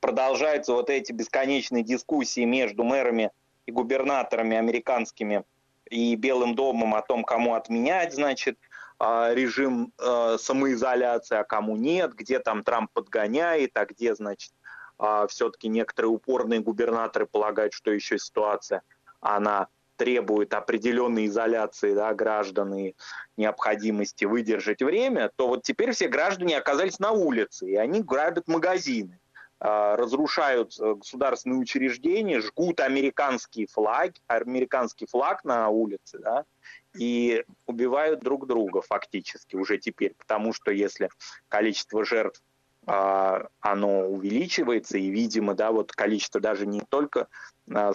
продолжаются 0.00 0.72
вот 0.72 0.90
эти 0.90 1.12
бесконечные 1.12 1.82
дискуссии 1.82 2.44
между 2.44 2.84
мэрами 2.84 3.30
и 3.66 3.72
губернаторами 3.72 4.56
американскими 4.56 5.44
и 5.90 6.16
Белым 6.16 6.54
домом 6.54 6.94
о 6.94 7.02
том, 7.02 7.24
кому 7.24 7.54
отменять, 7.54 8.14
значит, 8.14 8.58
а, 8.98 9.32
режим 9.34 9.92
а, 9.98 10.36
самоизоляции, 10.38 11.36
а 11.36 11.44
кому 11.44 11.76
нет, 11.76 12.14
где 12.14 12.38
там 12.38 12.64
Трамп 12.64 12.90
подгоняет, 12.92 13.76
а 13.76 13.86
где, 13.86 14.14
значит, 14.14 14.52
а, 14.98 15.26
все-таки 15.26 15.68
некоторые 15.68 16.10
упорные 16.10 16.60
губернаторы 16.60 17.26
полагают, 17.26 17.72
что 17.72 17.90
еще 17.90 18.18
ситуация, 18.18 18.82
она 19.20 19.68
требует 19.96 20.52
определенной 20.54 21.26
изоляции 21.26 21.94
да, 21.94 22.12
граждан 22.14 22.74
и 22.74 22.94
необходимости 23.36 24.24
выдержать 24.24 24.82
время, 24.82 25.30
то 25.36 25.48
вот 25.48 25.62
теперь 25.62 25.92
все 25.92 26.08
граждане 26.08 26.58
оказались 26.58 26.98
на 26.98 27.12
улице, 27.12 27.70
и 27.70 27.76
они 27.76 28.02
грабят 28.02 28.46
магазины. 28.46 29.18
А, 29.58 29.96
разрушают 29.96 30.78
э, 30.78 30.94
государственные 30.94 31.58
учреждения, 31.60 32.40
жгут 32.40 32.80
американский 32.80 33.66
флаг, 33.66 34.12
американский 34.26 35.06
флаг 35.06 35.44
на 35.44 35.70
улице, 35.70 36.18
да, 36.18 36.44
и 36.98 37.42
убивают 37.64 38.20
друг 38.20 38.46
друга 38.46 38.82
фактически 38.82 39.56
уже 39.56 39.78
теперь, 39.78 40.12
потому 40.18 40.52
что 40.52 40.70
если 40.72 41.08
количество 41.48 42.04
жертв 42.04 42.42
а, 42.88 43.46
оно 43.60 44.06
увеличивается, 44.06 44.98
и, 44.98 45.08
видимо, 45.08 45.54
да, 45.54 45.72
вот 45.72 45.90
количество 45.90 46.40
даже 46.40 46.66
не 46.66 46.82
только, 46.82 47.26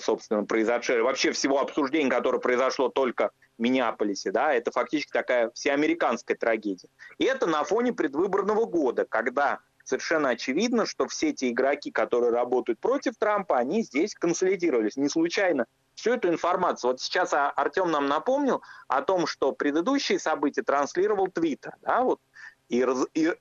собственно, 0.02 0.44
произошедшего, 0.44 1.06
вообще 1.06 1.32
всего 1.32 1.62
обсуждения, 1.62 2.10
которое 2.10 2.40
произошло 2.40 2.90
только 2.90 3.32
в 3.58 3.62
Миннеаполисе, 3.62 4.32
да, 4.32 4.54
это 4.54 4.72
фактически 4.72 5.12
такая 5.14 5.50
всеамериканская 5.52 6.36
трагедия. 6.36 6.90
И 7.20 7.24
это 7.24 7.48
на 7.48 7.64
фоне 7.64 7.94
предвыборного 7.94 8.66
года, 8.66 9.06
когда 9.06 9.60
совершенно 9.92 10.30
очевидно, 10.30 10.86
что 10.86 11.08
все 11.08 11.34
те 11.34 11.50
игроки, 11.50 11.92
которые 11.92 12.32
работают 12.32 12.80
против 12.80 13.18
Трампа, 13.18 13.58
они 13.58 13.84
здесь 13.84 14.16
консолидировались. 14.16 14.96
Не 14.96 15.10
случайно 15.10 15.66
всю 15.96 16.14
эту 16.14 16.30
информацию. 16.30 16.92
Вот 16.92 17.02
сейчас 17.02 17.34
Артем 17.34 17.92
нам 17.92 18.08
напомнил 18.08 18.62
о 18.88 19.02
том, 19.02 19.28
что 19.28 19.52
предыдущие 19.52 20.18
события 20.18 20.64
транслировал 20.64 21.28
Твиттер, 21.28 21.76
да, 21.82 22.02
вот, 22.02 22.22
и, 22.70 22.86
и 23.14 23.34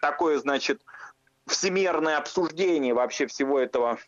такое, 0.00 0.38
значит, 0.38 0.82
всемирное 1.46 2.16
обсуждение 2.16 2.94
вообще 2.94 3.26
всего 3.26 3.58
этого 3.58 3.98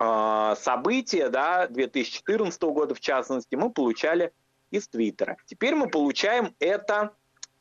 э, 0.00 0.54
события, 0.58 1.28
да, 1.28 1.66
2014 1.66 2.62
года 2.62 2.94
в 2.94 3.00
частности, 3.00 3.54
мы 3.56 3.70
получали 3.70 4.32
из 4.70 4.88
Твиттера. 4.88 5.36
Теперь 5.44 5.74
мы 5.74 5.90
получаем 5.90 6.54
это 6.60 7.14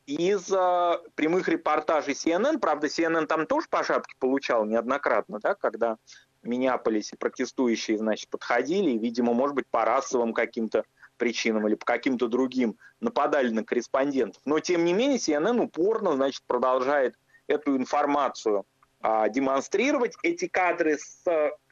из 0.05 0.51
э, 0.51 0.98
прямых 1.15 1.48
репортажей 1.48 2.13
CNN. 2.13 2.60
Правда, 2.60 2.88
CNN 2.88 3.25
там 3.25 3.45
тоже 3.45 3.67
по 3.69 3.83
шапке 3.83 4.15
получал 4.19 4.65
неоднократно, 4.65 5.39
да, 5.39 5.55
когда 5.55 5.98
в 6.41 6.48
Миннеаполисе 6.48 7.15
протестующие, 7.17 7.98
значит, 7.98 8.29
подходили 8.29 8.91
и, 8.91 8.98
видимо, 8.98 9.33
может 9.33 9.55
быть, 9.55 9.67
по 9.67 9.86
расовым 9.86 10.33
каким-то 10.33 10.83
причинам 11.17 11.67
или 11.67 11.75
по 11.75 11.86
каким-то 11.86 12.27
другим 12.27 12.77
нападали 13.00 13.50
на 13.50 13.63
корреспондентов. 13.63 14.41
Но, 14.45 14.60
тем 14.60 14.83
не 14.83 14.93
менее, 14.93 15.17
CNN 15.17 15.60
упорно, 15.62 16.13
значит, 16.13 16.43
продолжает 16.45 17.15
эту 17.48 17.77
информацию 17.77 18.65
а, 19.01 19.29
демонстрировать 19.29 20.15
эти 20.24 20.48
кадры 20.48 20.98
с, 20.98 21.24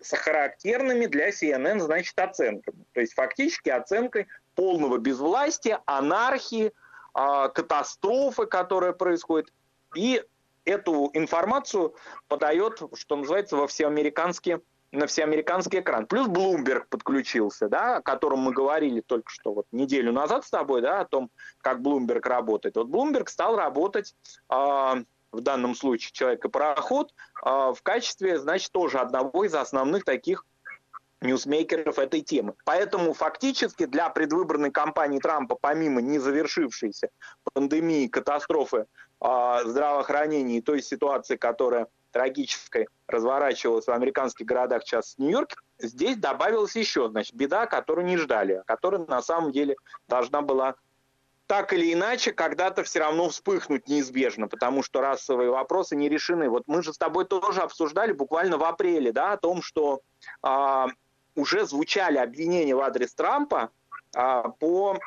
с 0.02 0.18
характерными 0.18 1.06
для 1.06 1.30
CNN, 1.30 1.80
значит, 1.80 2.18
оценками. 2.20 2.86
То 2.94 3.02
есть 3.02 3.14
фактически 3.14 3.70
оценкой 3.70 4.28
полного 4.56 4.98
безвластия, 4.98 5.82
анархии, 5.86 6.72
катастрофы, 7.14 8.46
которая 8.46 8.94
происходит. 8.94 9.52
И 9.96 10.24
эту 10.66 11.10
информацию 11.14 11.96
подает, 12.28 12.82
что 12.94 13.16
называется, 13.16 13.58
во 13.58 13.68
всеамериканский, 13.68 14.58
на 14.92 15.08
всеамериканский 15.08 15.80
экран. 15.80 16.06
Плюс 16.06 16.28
Bloomberg 16.28 16.86
подключился, 16.90 17.70
да, 17.70 17.98
о 17.98 18.02
котором 18.02 18.40
мы 18.40 18.54
говорили 18.54 19.02
только 19.02 19.30
что 19.32 19.54
вот 19.54 19.66
неделю 19.72 20.12
назад 20.12 20.46
с 20.46 20.50
тобой, 20.50 20.82
да, 20.82 21.02
о 21.02 21.06
том, 21.06 21.32
как 21.60 21.80
Bloomberg 21.80 22.28
работает. 22.28 22.76
Вот 22.76 22.88
Bloomberg 22.88 23.30
стал 23.30 23.56
работать 23.56 24.16
э, 24.50 24.56
в 25.32 25.42
данном 25.42 25.76
случае 25.76 26.12
человек 26.12 26.46
и 26.46 26.50
пароход, 26.50 27.14
а, 27.42 27.74
в 27.74 27.82
качестве, 27.82 28.38
значит, 28.40 28.72
тоже 28.72 29.00
одного 29.00 29.46
из 29.46 29.56
основных 29.56 30.04
таких 30.04 30.46
ньюсмейкеров 31.22 32.00
этой 32.00 32.22
темы. 32.22 32.56
Поэтому 32.66 33.14
фактически 33.14 33.86
для 33.86 34.10
предвыборной 34.10 34.72
кампании 34.72 35.20
Трампа, 35.20 35.56
помимо 35.60 36.02
не 36.02 36.20
завершившейся 36.20 37.10
пандемии, 37.54 38.08
катастрофы 38.08 38.88
э, 39.22 39.58
здравоохранения 39.66 40.58
и 40.58 40.62
той 40.62 40.82
ситуации, 40.82 41.36
которая 41.36 41.88
трагической 42.12 42.88
разворачивалась 43.08 43.88
в 43.88 43.92
американских 43.92 44.46
городах, 44.46 44.84
сейчас 44.84 45.16
в 45.16 45.20
Нью-Йорке, 45.20 45.56
здесь 45.80 46.18
добавилась 46.18 46.76
еще, 46.76 47.10
значит, 47.10 47.34
беда, 47.36 47.68
которую 47.68 48.06
не 48.06 48.18
ждали, 48.18 48.64
которая 48.66 49.06
на 49.06 49.22
самом 49.22 49.52
деле 49.52 49.76
должна 50.08 50.42
была 50.42 50.76
так 51.48 51.74
или 51.74 51.92
иначе 51.92 52.32
когда-то 52.32 52.84
все 52.84 53.00
равно 53.00 53.28
вспыхнуть 53.28 53.90
неизбежно, 53.90 54.48
потому 54.48 54.84
что 54.84 55.02
расовые 55.02 55.52
вопросы 55.52 55.98
не 55.98 56.08
решены. 56.08 56.50
Вот 56.50 56.64
мы 56.68 56.82
же 56.82 56.94
с 56.94 56.98
тобой 56.98 57.26
тоже 57.26 57.60
обсуждали 57.60 58.14
буквально 58.14 58.58
в 58.58 58.64
апреле, 58.64 59.12
да, 59.12 59.34
о 59.34 59.38
том, 59.38 59.62
что 59.62 60.00
э, 60.48 60.86
уже 61.36 61.66
звучали 61.66 62.18
обвинения 62.18 62.76
в 62.76 62.82
адрес 62.82 63.14
Трампа 63.14 63.72
э, 64.16 64.44
по 64.60 65.00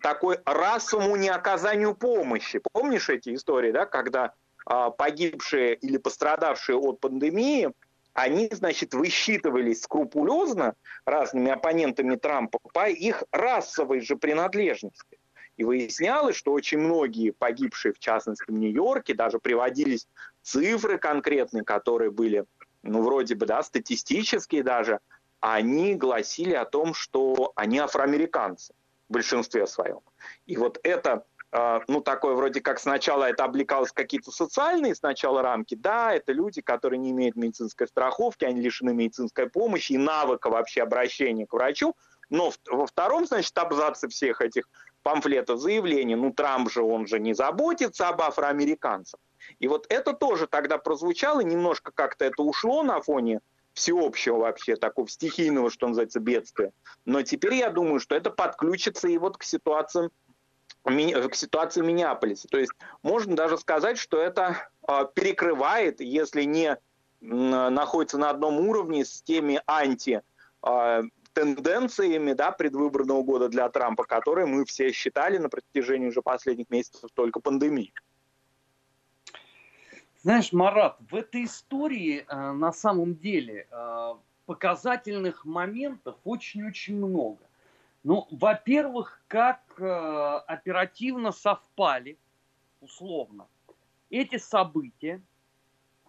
такой 0.00 0.38
расовому 0.44 1.16
неоказанию 1.16 1.94
помощи. 1.94 2.60
Помнишь 2.72 3.08
эти 3.08 3.34
истории, 3.34 3.72
да, 3.72 3.86
когда 3.86 4.34
э, 4.70 4.90
погибшие 4.96 5.74
или 5.74 5.96
пострадавшие 5.96 6.76
от 6.76 7.00
пандемии 7.00 7.72
они, 8.18 8.48
значит, 8.50 8.94
высчитывались 8.94 9.82
скрупулезно 9.82 10.74
разными 11.04 11.52
оппонентами 11.52 12.16
Трампа 12.16 12.58
по 12.72 12.88
их 12.88 13.22
расовой 13.30 14.00
же 14.00 14.16
принадлежности. 14.16 15.18
И 15.56 15.64
выяснялось, 15.64 16.36
что 16.36 16.52
очень 16.52 16.78
многие 16.78 17.30
погибшие, 17.30 17.92
в 17.92 17.98
частности, 17.98 18.44
в 18.48 18.52
Нью-Йорке, 18.52 19.14
даже 19.14 19.38
приводились 19.38 20.08
цифры 20.42 20.98
конкретные, 20.98 21.64
которые 21.64 22.10
были, 22.10 22.44
ну, 22.82 23.02
вроде 23.02 23.34
бы, 23.36 23.46
да, 23.46 23.62
статистические 23.62 24.62
даже, 24.64 24.98
они 25.40 25.94
гласили 25.94 26.54
о 26.54 26.64
том, 26.64 26.94
что 26.94 27.52
они 27.54 27.78
афроамериканцы 27.78 28.74
в 29.08 29.12
большинстве 29.12 29.66
своем. 29.66 30.00
И 30.46 30.56
вот 30.56 30.78
это 30.82 31.24
а, 31.50 31.80
ну, 31.88 32.02
такое 32.02 32.34
вроде 32.34 32.60
как 32.60 32.78
сначала 32.78 33.24
это 33.24 33.44
облекалось 33.44 33.92
какие-то 33.92 34.30
социальные 34.30 34.94
сначала 34.94 35.40
рамки. 35.40 35.74
Да, 35.74 36.12
это 36.12 36.32
люди, 36.32 36.60
которые 36.60 36.98
не 36.98 37.10
имеют 37.12 37.36
медицинской 37.36 37.86
страховки, 37.86 38.44
они 38.44 38.60
лишены 38.60 38.92
медицинской 38.92 39.48
помощи 39.48 39.92
и 39.92 39.98
навыка 39.98 40.50
вообще 40.50 40.82
обращения 40.82 41.46
к 41.46 41.52
врачу. 41.54 41.94
Но 42.28 42.52
во 42.66 42.86
втором, 42.86 43.26
значит, 43.26 43.56
абзаце 43.56 44.08
всех 44.08 44.42
этих 44.42 44.68
памфлетов 45.02 45.58
заявлений, 45.60 46.16
ну 46.16 46.32
Трамп 46.32 46.70
же, 46.70 46.82
он 46.82 47.06
же 47.06 47.18
не 47.18 47.32
заботится 47.32 48.08
об 48.08 48.20
афроамериканцах. 48.20 49.18
И 49.58 49.68
вот 49.68 49.86
это 49.88 50.12
тоже 50.12 50.46
тогда 50.46 50.76
прозвучало, 50.76 51.40
немножко 51.40 51.92
как-то 51.94 52.26
это 52.26 52.42
ушло 52.42 52.82
на 52.82 53.00
фоне 53.00 53.40
всеобщего 53.78 54.38
вообще 54.38 54.76
такого 54.76 55.08
стихийного, 55.08 55.70
что 55.70 55.86
называется, 55.86 56.20
бедствия. 56.20 56.72
Но 57.04 57.22
теперь 57.22 57.54
я 57.54 57.70
думаю, 57.70 58.00
что 58.00 58.14
это 58.16 58.30
подключится 58.30 59.08
и 59.08 59.16
вот 59.18 59.38
к 59.38 59.44
ситуациям 59.44 60.10
к 60.84 61.34
ситуации 61.34 61.82
в. 61.82 62.48
То 62.48 62.58
есть 62.58 62.72
можно 63.02 63.36
даже 63.36 63.58
сказать, 63.58 63.98
что 63.98 64.20
это 64.20 64.68
а, 64.86 65.04
перекрывает, 65.04 66.00
если 66.00 66.44
не 66.44 66.78
находится 67.20 68.16
на 68.16 68.30
одном 68.30 68.60
уровне 68.60 69.04
с 69.04 69.22
теми 69.22 69.60
анти 69.66 70.22
а, 70.62 71.02
тенденциями 71.32 72.32
да, 72.32 72.52
предвыборного 72.52 73.22
года 73.22 73.48
для 73.48 73.68
Трампа, 73.68 74.04
которые 74.04 74.46
мы 74.46 74.64
все 74.64 74.92
считали 74.92 75.38
на 75.38 75.48
протяжении 75.48 76.08
уже 76.08 76.22
последних 76.22 76.70
месяцев 76.70 77.10
только 77.14 77.40
пандемии. 77.40 77.92
Знаешь, 80.22 80.52
Марат, 80.52 80.96
в 81.10 81.14
этой 81.14 81.44
истории 81.44 82.24
э, 82.26 82.52
на 82.52 82.72
самом 82.72 83.16
деле 83.16 83.66
э, 83.70 84.14
показательных 84.46 85.44
моментов 85.44 86.16
очень-очень 86.24 86.96
много. 86.96 87.38
Ну, 88.02 88.26
во-первых, 88.30 89.22
как 89.28 89.60
э, 89.78 89.84
оперативно 89.84 91.32
совпали, 91.32 92.18
условно, 92.80 93.46
эти 94.10 94.38
события 94.38 95.22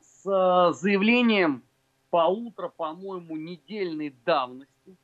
с 0.02 0.26
э, 0.26 0.74
заявлением 0.74 1.64
полутора, 2.10 2.70
по-моему, 2.70 3.36
недельной 3.36 4.16
давности 4.26 4.98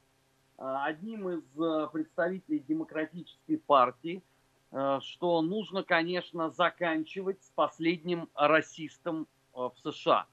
Э, 0.57 0.77
одним 0.85 1.29
из 1.29 1.43
э, 1.59 1.87
представителей 1.91 2.59
демократической 2.59 3.57
партии, 3.57 4.23
что 4.71 5.41
нужно, 5.41 5.83
конечно, 5.83 6.49
заканчивать 6.49 7.41
с 7.43 7.49
последним 7.51 8.29
расистом 8.33 9.27
в 9.53 9.73
США. 9.83 10.27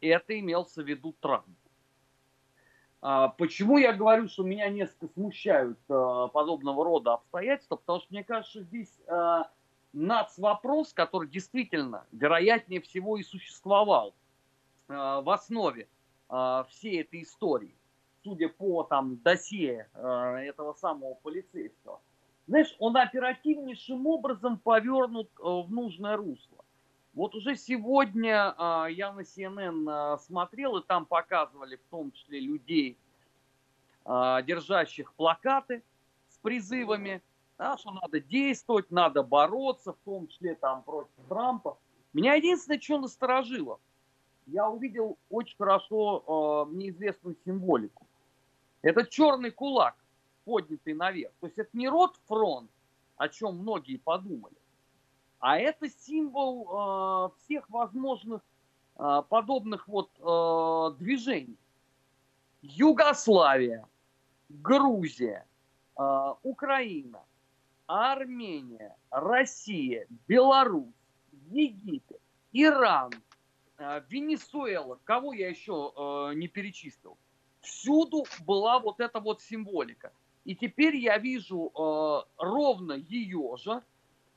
Это 0.00 0.38
имелся 0.38 0.82
в 0.82 0.88
виду 0.88 1.14
Трамп. 1.20 1.46
Почему 3.38 3.78
я 3.78 3.92
говорю, 3.92 4.28
что 4.28 4.44
меня 4.44 4.68
несколько 4.68 5.08
смущают 5.08 5.78
подобного 5.86 6.84
рода 6.84 7.14
обстоятельства? 7.14 7.76
Потому 7.76 8.00
что 8.00 8.08
мне 8.10 8.22
кажется, 8.22 8.62
здесь 8.62 9.00
нац 9.92 10.38
вопрос, 10.38 10.92
который 10.92 11.28
действительно, 11.28 12.06
вероятнее 12.12 12.80
всего, 12.80 13.16
и 13.16 13.22
существовал 13.22 14.14
в 14.86 15.32
основе 15.32 15.88
всей 16.68 17.00
этой 17.00 17.22
истории 17.22 17.74
судя 18.22 18.48
по 18.48 18.82
там 18.84 19.16
досье 19.18 19.88
э, 19.92 20.08
этого 20.46 20.72
самого 20.74 21.14
полицейского, 21.14 22.00
знаешь, 22.50 22.74
он 22.80 22.96
оперативнейшим 22.96 24.08
образом 24.08 24.58
повернут 24.58 25.28
э, 25.38 25.42
в 25.44 25.70
нужное 25.70 26.16
русло. 26.16 26.64
Вот 27.14 27.36
уже 27.36 27.54
сегодня 27.54 28.56
э, 28.58 28.86
я 28.90 29.12
на 29.12 29.20
CNN 29.20 29.88
э, 29.88 30.18
смотрел, 30.18 30.76
и 30.76 30.84
там 30.84 31.06
показывали 31.06 31.76
в 31.76 31.84
том 31.90 32.10
числе 32.10 32.40
людей, 32.40 32.98
э, 34.04 34.42
держащих 34.44 35.14
плакаты 35.14 35.84
с 36.28 36.38
призывами, 36.38 37.22
да, 37.56 37.78
что 37.78 37.92
надо 37.92 38.18
действовать, 38.18 38.90
надо 38.90 39.22
бороться, 39.22 39.92
в 39.92 39.98
том 40.04 40.26
числе 40.26 40.56
там 40.56 40.82
против 40.82 41.12
Трампа. 41.28 41.78
Меня 42.12 42.34
единственное, 42.34 42.80
что 42.80 42.98
насторожило, 42.98 43.78
я 44.46 44.68
увидел 44.68 45.18
очень 45.28 45.56
хорошо 45.56 46.66
э, 46.66 46.72
мне 46.72 46.92
символику. 47.44 48.08
Это 48.82 49.06
черный 49.06 49.52
кулак, 49.52 49.94
поднятый 50.50 50.94
наверх. 50.94 51.32
То 51.40 51.46
есть 51.46 51.58
это 51.58 51.70
не 51.74 51.88
род 51.88 52.18
фронт, 52.26 52.70
о 53.16 53.28
чем 53.28 53.58
многие 53.58 53.98
подумали, 53.98 54.56
а 55.38 55.56
это 55.56 55.88
символ 55.88 56.66
э, 56.66 57.30
всех 57.38 57.70
возможных 57.70 58.40
э, 58.98 59.22
подобных 59.28 59.86
вот 59.86 60.10
э, 60.18 60.96
движений. 60.98 61.56
Югославия, 62.62 63.86
Грузия, 64.48 65.46
э, 65.96 66.34
Украина, 66.42 67.22
Армения, 67.86 68.96
Россия, 69.10 70.08
Беларусь, 70.26 70.92
Египет, 71.50 72.20
Иран, 72.52 73.12
э, 73.78 74.02
Венесуэла, 74.08 74.98
кого 75.04 75.32
я 75.32 75.48
еще 75.48 75.92
э, 75.96 76.34
не 76.34 76.48
перечислил– 76.48 77.16
всюду 77.60 78.24
была 78.40 78.78
вот 78.78 79.00
эта 79.00 79.20
вот 79.20 79.42
символика. 79.42 80.12
И 80.44 80.54
теперь 80.54 80.96
я 80.96 81.18
вижу 81.18 81.70
э, 81.74 82.42
ровно 82.42 82.92
ее 82.92 83.56
же 83.56 83.72
э, 83.72 83.82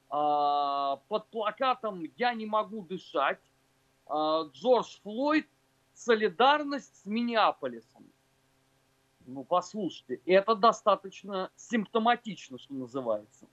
под 0.10 1.28
плакатом 1.32 2.04
«Я 2.18 2.34
не 2.34 2.46
могу 2.46 2.84
дышать», 2.84 3.40
э, 4.08 4.14
Джордж 4.54 5.00
Флойд 5.04 5.48
«Солидарность 5.94 7.04
с 7.04 7.06
Миннеаполисом». 7.06 8.06
Ну, 9.26 9.44
послушайте, 9.44 10.20
это 10.26 10.56
достаточно 10.56 11.50
симптоматично, 11.56 12.60
что 12.60 12.74
называется. 12.74 13.48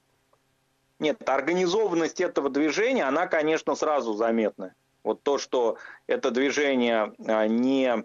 Нет, 0.99 1.29
организованность 1.29 2.21
этого 2.21 2.51
движения, 2.51 3.05
она, 3.05 3.27
конечно, 3.27 3.75
сразу 3.75 4.15
заметна. 4.15 4.75
Вот 5.03 5.23
то, 5.23 5.39
что 5.39 5.79
это 6.07 6.31
движение 6.31 7.15
а, 7.27 7.47
не 7.47 7.87
а, 7.89 8.05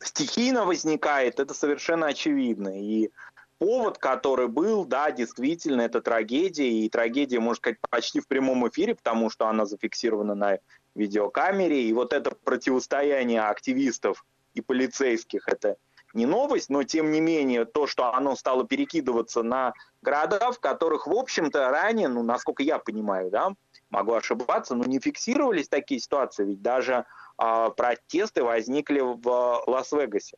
стихийно 0.00 0.66
возникает, 0.66 1.40
это 1.40 1.54
совершенно 1.54 2.06
очевидно. 2.06 2.78
И 2.78 3.10
повод, 3.62 3.98
который 3.98 4.48
был, 4.48 4.84
да, 4.84 5.12
действительно, 5.12 5.82
это 5.82 6.00
трагедия, 6.00 6.68
и 6.68 6.88
трагедия, 6.88 7.38
можно 7.38 7.58
сказать, 7.58 7.78
почти 7.90 8.18
в 8.18 8.26
прямом 8.26 8.68
эфире, 8.68 8.96
потому 8.96 9.30
что 9.30 9.46
она 9.46 9.66
зафиксирована 9.66 10.34
на 10.34 10.58
видеокамере, 10.96 11.84
и 11.84 11.92
вот 11.92 12.12
это 12.12 12.34
противостояние 12.42 13.40
активистов 13.40 14.24
и 14.54 14.62
полицейских, 14.62 15.46
это 15.46 15.76
не 16.12 16.26
новость, 16.26 16.70
но 16.70 16.82
тем 16.82 17.12
не 17.12 17.20
менее 17.20 17.64
то, 17.64 17.86
что 17.86 18.12
оно 18.12 18.34
стало 18.34 18.66
перекидываться 18.66 19.44
на 19.44 19.74
города, 20.02 20.50
в 20.50 20.58
которых, 20.58 21.06
в 21.06 21.12
общем-то, 21.12 21.70
ранее, 21.70 22.08
ну, 22.08 22.24
насколько 22.24 22.64
я 22.64 22.80
понимаю, 22.80 23.30
да, 23.30 23.52
могу 23.90 24.14
ошибаться, 24.14 24.74
но 24.74 24.86
не 24.86 24.98
фиксировались 24.98 25.68
такие 25.68 26.00
ситуации, 26.00 26.44
ведь 26.44 26.62
даже 26.62 27.04
э, 27.38 27.68
протесты 27.76 28.42
возникли 28.42 28.98
в 28.98 29.62
Лас-Вегасе. 29.68 30.36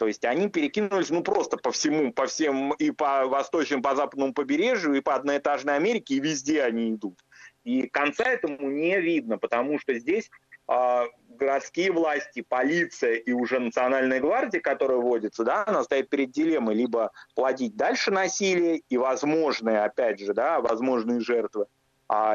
То 0.00 0.06
есть 0.06 0.24
они 0.24 0.48
перекинулись, 0.48 1.10
ну, 1.10 1.22
просто 1.22 1.58
по 1.58 1.72
всему, 1.72 2.10
по 2.10 2.26
всем, 2.26 2.72
и 2.72 2.90
по 2.90 3.26
восточному, 3.26 3.82
по 3.82 3.94
западному 3.94 4.32
побережью, 4.32 4.94
и 4.94 5.02
по 5.02 5.14
одноэтажной 5.14 5.76
Америке, 5.76 6.14
и 6.14 6.20
везде 6.20 6.62
они 6.62 6.94
идут. 6.94 7.18
И 7.64 7.86
конца 7.86 8.24
этому 8.24 8.70
не 8.70 8.98
видно, 8.98 9.36
потому 9.36 9.78
что 9.78 9.92
здесь 9.98 10.30
э, 10.68 11.02
городские 11.28 11.92
власти, 11.92 12.40
полиция 12.40 13.16
и 13.16 13.32
уже 13.32 13.58
национальная 13.58 14.20
гвардия, 14.20 14.62
которая 14.62 14.96
вводится, 14.96 15.44
да, 15.44 15.64
она 15.66 15.84
стоит 15.84 16.08
перед 16.08 16.30
дилеммой 16.30 16.76
либо 16.76 17.12
плодить 17.34 17.76
дальше 17.76 18.10
насилие 18.10 18.78
и 18.88 18.96
возможные, 18.96 19.82
опять 19.82 20.18
же, 20.18 20.32
да, 20.32 20.62
возможные 20.62 21.20
жертвы, 21.20 21.66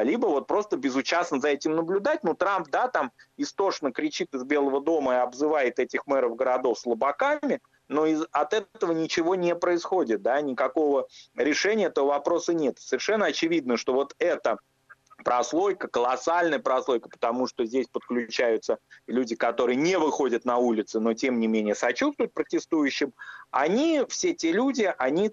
либо 0.02 0.26
вот 0.26 0.46
просто 0.46 0.76
безучастно 0.76 1.40
за 1.40 1.48
этим 1.48 1.76
наблюдать. 1.76 2.24
Ну, 2.24 2.34
Трамп, 2.34 2.68
да, 2.70 2.88
там 2.88 3.12
истошно 3.36 3.92
кричит 3.92 4.34
из 4.34 4.42
Белого 4.42 4.80
дома 4.80 5.14
и 5.14 5.18
обзывает 5.18 5.78
этих 5.78 6.06
мэров 6.06 6.34
городов 6.34 6.78
слабаками, 6.78 7.60
но 7.88 8.06
из, 8.06 8.24
от 8.32 8.54
этого 8.54 8.92
ничего 8.92 9.34
не 9.34 9.54
происходит, 9.54 10.22
да, 10.22 10.40
никакого 10.40 11.08
решения 11.36 11.86
этого 11.86 12.06
вопроса 12.06 12.54
нет. 12.54 12.78
Совершенно 12.78 13.26
очевидно, 13.26 13.76
что 13.76 13.92
вот 13.92 14.14
это 14.18 14.58
прослойка, 15.24 15.88
колоссальная 15.88 16.58
прослойка, 16.58 17.08
потому 17.08 17.46
что 17.46 17.64
здесь 17.66 17.86
подключаются 17.86 18.78
люди, 19.06 19.34
которые 19.34 19.76
не 19.76 19.98
выходят 19.98 20.44
на 20.44 20.56
улицы, 20.56 21.00
но 21.00 21.14
тем 21.14 21.38
не 21.38 21.48
менее 21.48 21.74
сочувствуют 21.74 22.32
протестующим, 22.32 23.12
они, 23.50 24.04
все 24.08 24.32
те 24.34 24.52
люди, 24.52 24.92
они 24.98 25.32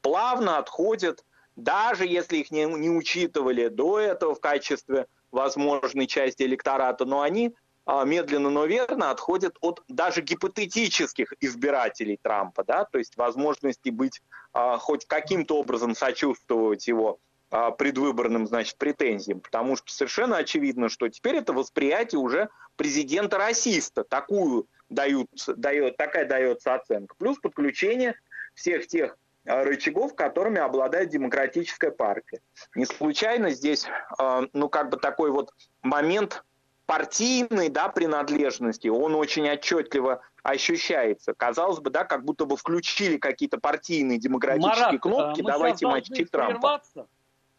плавно 0.00 0.58
отходят, 0.58 1.24
даже 1.56 2.06
если 2.06 2.36
их 2.36 2.50
не, 2.50 2.64
не 2.64 2.90
учитывали 2.90 3.68
до 3.68 3.98
этого 3.98 4.34
в 4.34 4.40
качестве 4.40 5.06
возможной 5.32 6.06
части 6.06 6.42
электората, 6.42 7.04
но 7.04 7.22
они 7.22 7.54
а, 7.86 8.04
медленно, 8.04 8.50
но 8.50 8.66
верно 8.66 9.10
отходят 9.10 9.56
от 9.60 9.82
даже 9.88 10.20
гипотетических 10.20 11.32
избирателей 11.40 12.18
Трампа, 12.20 12.64
да, 12.64 12.84
то 12.84 12.98
есть 12.98 13.16
возможности 13.16 13.90
быть 13.90 14.22
а, 14.52 14.78
хоть 14.78 15.06
каким-то 15.06 15.58
образом 15.58 15.94
сочувствовать 15.94 16.86
его 16.88 17.18
а, 17.50 17.70
предвыборным, 17.70 18.46
значит, 18.46 18.76
претензиям, 18.76 19.40
потому 19.40 19.76
что 19.76 19.92
совершенно 19.92 20.36
очевидно, 20.36 20.88
что 20.88 21.08
теперь 21.08 21.36
это 21.36 21.52
восприятие 21.52 22.18
уже 22.18 22.48
президента-расиста, 22.76 24.04
такую 24.04 24.66
дают, 24.88 25.28
дает, 25.46 25.96
такая 25.96 26.26
дается 26.26 26.74
оценка, 26.74 27.14
плюс 27.16 27.38
подключение 27.38 28.14
всех 28.54 28.86
тех 28.88 29.16
рычагов, 29.46 30.14
которыми 30.14 30.58
обладает 30.58 31.10
демократическая 31.10 31.90
партия. 31.90 32.40
Не 32.74 32.84
случайно 32.84 33.50
здесь, 33.50 33.86
а, 34.18 34.44
ну, 34.52 34.68
как 34.68 34.90
бы 34.90 34.96
такой 34.96 35.30
вот 35.30 35.52
момент 35.82 36.44
партийной, 36.86 37.68
да, 37.68 37.88
принадлежности, 37.88 38.88
он 38.88 39.14
очень 39.14 39.48
отчетливо 39.48 40.20
ощущается. 40.42 41.34
Казалось 41.34 41.80
бы, 41.80 41.90
да, 41.90 42.04
как 42.04 42.24
будто 42.24 42.46
бы 42.46 42.56
включили 42.56 43.16
какие-то 43.16 43.58
партийные 43.58 44.18
демократические 44.18 44.86
Марат, 44.86 45.00
кнопки, 45.00 45.42
давайте 45.42 45.86
мочить 45.86 46.30
Трампа. 46.30 46.82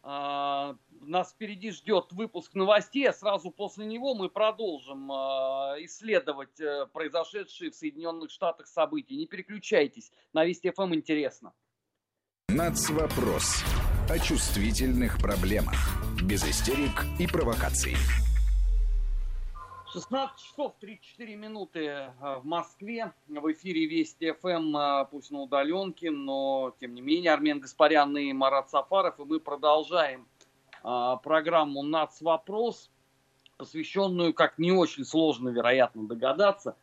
А, 0.10 0.78
нас 1.02 1.32
впереди 1.32 1.72
ждет 1.72 2.14
выпуск 2.14 2.54
новостей, 2.54 3.10
а 3.10 3.14
сразу 3.14 3.52
после 3.52 3.86
него 3.86 4.14
мы 4.14 4.30
продолжим 4.30 5.12
а, 5.12 5.76
исследовать 5.80 6.58
э, 6.62 6.86
произошедшие 6.94 7.72
в 7.72 7.76
Соединенных 7.76 8.32
Штатах 8.32 8.68
события. 8.68 9.18
Не 9.18 9.28
переключайтесь, 9.28 10.14
на 10.32 10.46
Вести 10.46 10.72
ФМ 10.72 10.94
интересно. 10.94 11.52
Нацвопрос 12.50 13.62
о 14.10 14.18
чувствительных 14.20 15.20
проблемах, 15.20 15.76
без 16.24 16.46
истерик 16.46 17.04
и 17.20 17.28
провокаций. 17.28 17.98
16 19.92 20.40
часов 20.40 20.74
34 20.80 21.36
минуты 21.36 21.80
э, 21.86 22.10
в 22.40 22.46
Москве. 22.46 23.12
В 23.28 23.52
эфире 23.52 23.86
Вести 23.88 24.32
ФМ, 24.32 24.78
э, 24.78 25.08
пусть 25.12 25.30
на 25.30 25.42
удаленке, 25.42 26.10
но 26.10 26.74
тем 26.80 26.94
не 26.94 27.02
менее 27.02 27.34
Армен 27.34 27.60
Гаспарян 27.60 28.16
и 28.16 28.32
Марат 28.32 28.70
Сафаров. 28.70 29.20
И 29.20 29.26
мы 29.26 29.42
продолжаем 29.42 30.26
э, 30.86 31.16
программу 31.22 31.84
«Нацвопрос», 31.84 32.90
посвященную, 33.58 34.34
как 34.34 34.58
не 34.58 34.72
очень 34.72 35.04
сложно, 35.04 35.50
вероятно, 35.50 36.08
догадаться, 36.08 36.78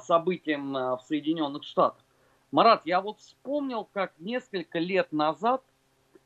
событиям 0.00 0.72
в 0.72 1.00
Соединенных 1.06 1.62
Штатах. 1.62 2.04
Марат, 2.50 2.82
я 2.84 3.00
вот 3.00 3.20
вспомнил, 3.20 3.84
как 3.84 4.12
несколько 4.18 4.80
лет 4.80 5.12
назад 5.12 5.62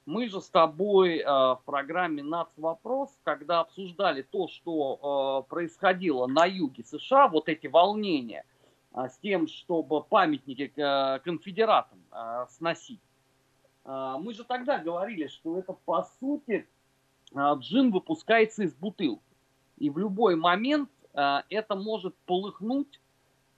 мы 0.06 0.28
же 0.28 0.40
с 0.40 0.48
тобой 0.48 1.18
э, 1.18 1.24
в 1.24 1.60
программе 1.66 2.22
«Нацвопрос», 2.22 3.10
когда 3.24 3.60
обсуждали 3.60 4.22
то, 4.22 4.48
что 4.48 5.44
э, 5.46 5.50
происходило 5.50 6.26
на 6.26 6.46
юге 6.46 6.82
США, 6.84 7.28
вот 7.28 7.48
эти 7.48 7.66
волнения 7.66 8.44
э, 8.94 9.08
с 9.08 9.18
тем, 9.18 9.48
чтобы 9.48 10.02
памятники 10.02 10.72
э, 10.74 11.18
конфедератам 11.20 11.98
э, 12.10 12.46
сносить, 12.50 13.00
э, 13.84 14.16
мы 14.18 14.32
же 14.32 14.44
тогда 14.44 14.78
говорили, 14.78 15.26
что 15.26 15.58
это 15.58 15.72
по 15.72 16.06
сути 16.20 16.66
э, 17.34 17.54
джин 17.58 17.90
выпускается 17.90 18.62
из 18.62 18.74
бутылки. 18.74 19.22
И 19.76 19.90
в 19.90 19.98
любой 19.98 20.36
момент 20.36 20.90
э, 21.12 21.42
это 21.50 21.76
может 21.76 22.14
полыхнуть, 22.26 23.00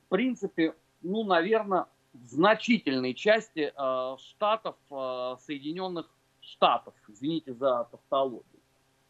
в 0.07 0.09
принципе, 0.11 0.75
ну, 1.03 1.25
наверное, 1.25 1.87
значительной 2.25 3.15
части 3.15 3.73
э, 3.77 4.17
штатов 4.19 4.77
э, 4.91 5.37
Соединенных 5.41 6.09
штатов, 6.41 6.95
извините 7.09 7.55
за 7.55 7.89
тавтологию. 7.91 8.45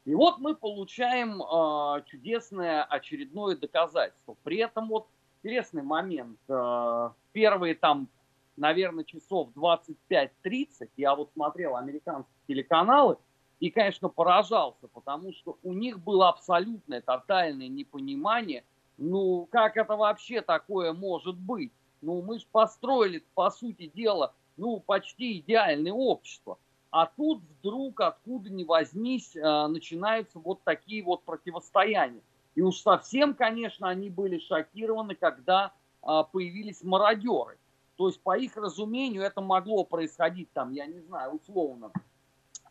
И 0.05 0.15
вот 0.15 0.39
мы 0.39 0.55
получаем 0.55 1.43
э, 1.43 2.03
чудесное 2.07 2.85
очередное 2.85 3.57
доказательство. 3.57 4.37
При 4.45 4.59
этом 4.59 4.89
вот 4.89 5.09
интересный 5.43 5.83
момент. 5.83 6.39
Э, 6.49 7.11
первые 7.33 7.75
там, 7.75 8.09
наверное, 8.57 9.05
часов 9.05 9.51
25-30 9.57 10.91
я 10.97 11.15
вот 11.15 11.31
смотрел 11.33 11.77
американские 11.77 12.37
телеканалы 12.47 13.17
и, 13.59 13.71
конечно, 13.71 14.09
поражался, 14.09 14.87
потому 14.89 15.33
что 15.33 15.59
у 15.63 15.73
них 15.73 15.99
было 15.99 16.29
абсолютное, 16.29 17.01
тотальное 17.01 17.69
непонимание, 17.69 18.65
ну, 18.99 19.47
как 19.51 19.77
это 19.77 19.97
вообще 19.97 20.41
такое 20.41 20.93
может 20.93 21.37
быть? 21.37 21.73
Ну, 22.03 22.23
мы 22.23 22.39
же 22.39 22.47
построили, 22.51 23.25
по 23.35 23.51
сути 23.51 23.87
дела, 23.87 24.35
ну, 24.57 24.81
почти 24.81 25.39
идеальное 25.39 25.93
общество. 25.93 26.59
А 26.91 27.07
тут 27.07 27.43
вдруг, 27.59 28.01
откуда 28.01 28.49
ни 28.49 28.65
возьмись, 28.65 29.37
э, 29.37 29.67
начинаются 29.67 30.39
вот 30.39 30.63
такие 30.65 31.03
вот 31.03 31.25
противостояния. 31.25 32.23
И 32.55 32.63
уж 32.63 32.79
совсем, 32.79 33.35
конечно, 33.35 33.89
они 33.89 34.09
были 34.09 34.39
шокированы, 34.39 35.15
когда 35.15 35.73
э, 36.03 36.23
появились 36.33 36.83
мародеры. 36.83 37.59
То 37.97 38.09
есть, 38.09 38.21
по 38.21 38.39
их 38.39 38.57
разумению, 38.57 39.23
это 39.23 39.41
могло 39.41 39.85
происходить 39.85 40.51
там, 40.53 40.73
я 40.73 40.87
не 40.87 41.01
знаю, 41.01 41.33
условно, 41.33 41.93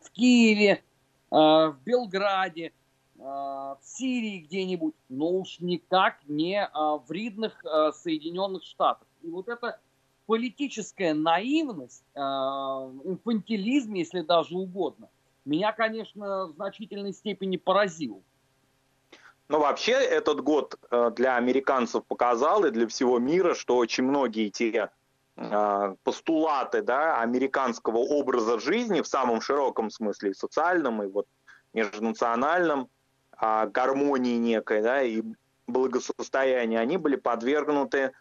в 0.01 0.09
Киеве, 0.11 0.71
э, 0.71 1.35
в 1.35 1.77
Белграде, 1.85 2.73
в 3.17 3.79
Сирии 3.81 4.39
где-нибудь, 4.39 4.93
но 5.07 5.29
уж 5.29 5.61
никак 5.61 6.17
не 6.27 6.69
в 6.73 7.05
ридных 7.09 7.63
Соединенных 7.93 8.65
Штатах. 8.65 9.04
И 9.25 9.29
вот 9.29 9.47
это 9.47 9.79
политическая 10.27 11.13
наивность, 11.13 12.03
э, 12.13 12.19
инфантилизм, 12.19 13.93
если 13.93 14.21
даже 14.21 14.55
угодно, 14.55 15.09
меня, 15.45 15.71
конечно, 15.71 16.47
в 16.47 16.53
значительной 16.53 17.13
степени 17.13 17.57
поразил. 17.57 18.23
Но 19.47 19.59
вообще 19.59 19.91
этот 19.91 20.41
год 20.41 20.75
э, 20.89 21.11
для 21.15 21.37
американцев 21.37 22.03
показал 22.05 22.65
и 22.65 22.71
для 22.71 22.87
всего 22.87 23.19
мира, 23.19 23.53
что 23.53 23.77
очень 23.77 24.03
многие 24.03 24.49
те 24.49 24.89
э, 25.37 25.95
постулаты 26.03 26.81
да, 26.81 27.19
американского 27.21 27.97
образа 27.97 28.59
жизни 28.59 29.01
в 29.01 29.07
самом 29.07 29.41
широком 29.41 29.89
смысле, 29.89 30.31
и 30.31 30.33
социальном, 30.33 31.03
и 31.03 31.07
вот 31.07 31.27
межнациональном, 31.73 32.89
а, 33.37 33.67
гармонии 33.67 34.37
некой 34.37 34.81
да, 34.81 35.01
и 35.03 35.21
благосостояния, 35.67 36.79
они 36.79 36.97
были 36.97 37.15
подвергнуты 37.15 38.13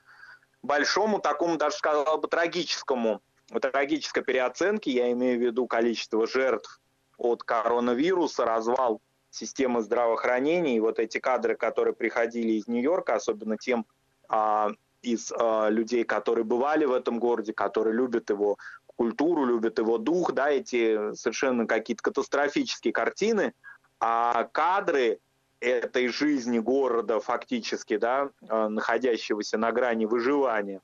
большому 0.65 1.19
такому, 1.21 1.57
даже 1.57 1.77
сказал 1.77 2.19
бы, 2.19 2.27
трагическому, 2.27 3.21
трагической 3.61 4.25
переоценке, 4.25 4.91
я 4.91 5.13
имею 5.13 5.39
в 5.39 5.43
виду 5.43 5.67
количество 5.67 6.27
жертв 6.27 6.81
от 7.19 7.43
коронавируса, 7.45 8.45
развал 8.45 9.01
системы 9.31 9.83
здравоохранения, 9.83 10.77
и 10.77 10.81
вот 10.81 10.99
эти 10.99 11.19
кадры, 11.19 11.57
которые 11.57 11.95
приходили 11.95 12.53
из 12.53 12.67
Нью-Йорка, 12.67 13.17
особенно 13.17 13.59
тем 13.59 13.85
а, 14.29 14.71
из 15.03 15.33
а, 15.33 15.69
людей, 15.69 16.05
которые 16.05 16.45
бывали 16.45 16.85
в 16.85 16.93
этом 16.93 17.19
городе, 17.19 17.53
которые 17.53 17.95
любят 17.95 18.31
его 18.31 18.57
культуру, 18.97 19.45
любят 19.45 19.79
его 19.79 19.99
дух, 19.99 20.33
да, 20.33 20.51
эти 20.51 21.15
совершенно 21.15 21.67
какие-то 21.67 22.03
катастрофические 22.03 22.93
картины, 22.93 23.53
а 24.01 24.45
кадры 24.45 25.19
этой 25.65 26.09
жизни 26.09 26.59
города 26.59 27.21
фактически, 27.21 27.97
да, 27.97 28.31
а, 28.49 28.69
находящегося 28.69 29.59
на 29.59 29.73
грани 29.73 30.07
выживания 30.07 30.81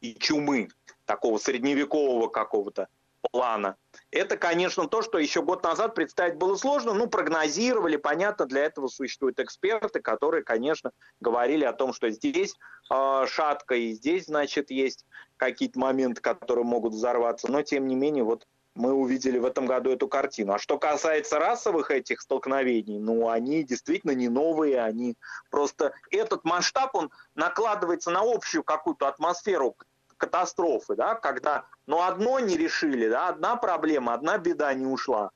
и 0.00 0.14
чумы, 0.14 0.68
такого 1.04 1.38
средневекового 1.38 2.28
какого-то 2.28 2.88
плана. 3.30 3.76
Это, 4.10 4.36
конечно, 4.36 4.88
то, 4.88 5.02
что 5.02 5.18
еще 5.18 5.42
год 5.42 5.62
назад 5.62 5.94
представить 5.94 6.36
было 6.36 6.56
сложно. 6.56 6.92
Ну, 6.92 7.08
прогнозировали, 7.08 7.96
понятно, 7.96 8.46
для 8.46 8.64
этого 8.64 8.88
существуют 8.88 9.38
эксперты, 9.38 10.00
которые, 10.00 10.42
конечно, 10.42 10.92
говорили 11.20 11.64
о 11.64 11.72
том, 11.72 11.92
что 11.92 12.10
здесь 12.10 12.56
э, 12.90 13.26
шатко, 13.26 13.74
и 13.74 13.92
здесь, 13.92 14.26
значит, 14.26 14.70
есть 14.70 15.06
какие-то 15.36 15.78
моменты, 15.78 16.20
которые 16.20 16.64
могут 16.64 16.94
взорваться. 16.94 17.50
Но, 17.50 17.62
тем 17.62 17.86
не 17.86 17.94
менее, 17.94 18.24
вот 18.24 18.46
мы 18.74 18.92
увидели 18.92 19.38
в 19.38 19.44
этом 19.44 19.66
году 19.66 19.90
эту 19.90 20.08
картину. 20.08 20.54
А 20.54 20.58
что 20.58 20.78
касается 20.78 21.38
расовых 21.38 21.90
этих 21.90 22.20
столкновений, 22.20 22.98
ну, 22.98 23.28
они 23.28 23.64
действительно 23.64 24.12
не 24.12 24.28
новые, 24.28 24.80
они 24.80 25.16
просто... 25.50 25.92
Этот 26.10 26.44
масштаб, 26.44 26.94
он 26.94 27.10
накладывается 27.34 28.10
на 28.10 28.20
общую 28.22 28.64
какую-то 28.64 29.08
атмосферу 29.08 29.76
катастрофы, 30.16 30.94
да, 30.94 31.14
когда, 31.16 31.64
ну, 31.86 32.02
одно 32.02 32.38
не 32.38 32.56
решили, 32.56 33.08
да, 33.08 33.28
одна 33.28 33.56
проблема, 33.56 34.14
одна 34.14 34.38
беда 34.38 34.72
не 34.72 34.86
ушла. 34.86 35.30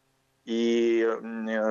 И, 0.44 1.04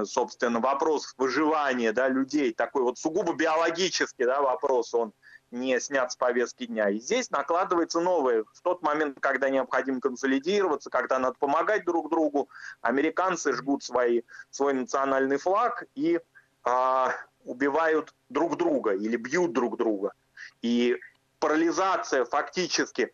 собственно, 0.04 0.60
вопрос 0.60 1.14
выживания, 1.18 1.94
да, 1.94 2.10
людей, 2.10 2.54
такой 2.54 2.84
вот 2.84 2.98
сугубо 2.98 3.34
биологический, 3.34 4.26
да, 4.26 4.42
вопрос, 4.42 4.94
он 4.94 5.14
не 5.52 5.80
снят 5.80 6.12
с 6.12 6.16
повестки 6.16 6.66
дня. 6.66 6.90
И 6.90 7.00
здесь 7.00 7.32
накладывается 7.32 8.00
новое. 8.00 8.44
В 8.54 8.62
тот 8.62 8.82
момент, 8.82 9.18
когда 9.20 9.50
необходимо 9.50 10.00
консолидироваться, 10.02 10.90
когда 10.90 11.20
надо 11.20 11.36
помогать 11.40 11.86
друг 11.86 12.10
другу, 12.10 12.50
американцы 12.82 13.54
жгут 13.54 13.84
свои, 13.84 14.22
свой 14.50 14.74
национальный 14.74 15.38
флаг 15.38 15.86
и 15.96 16.20
а, 16.64 17.14
убивают 17.44 18.14
друг 18.30 18.58
друга 18.58 18.92
или 18.92 19.16
бьют 19.16 19.54
друг 19.54 19.78
друга. 19.78 20.14
И 20.62 20.98
парализация 21.40 22.26
фактически 22.26 23.12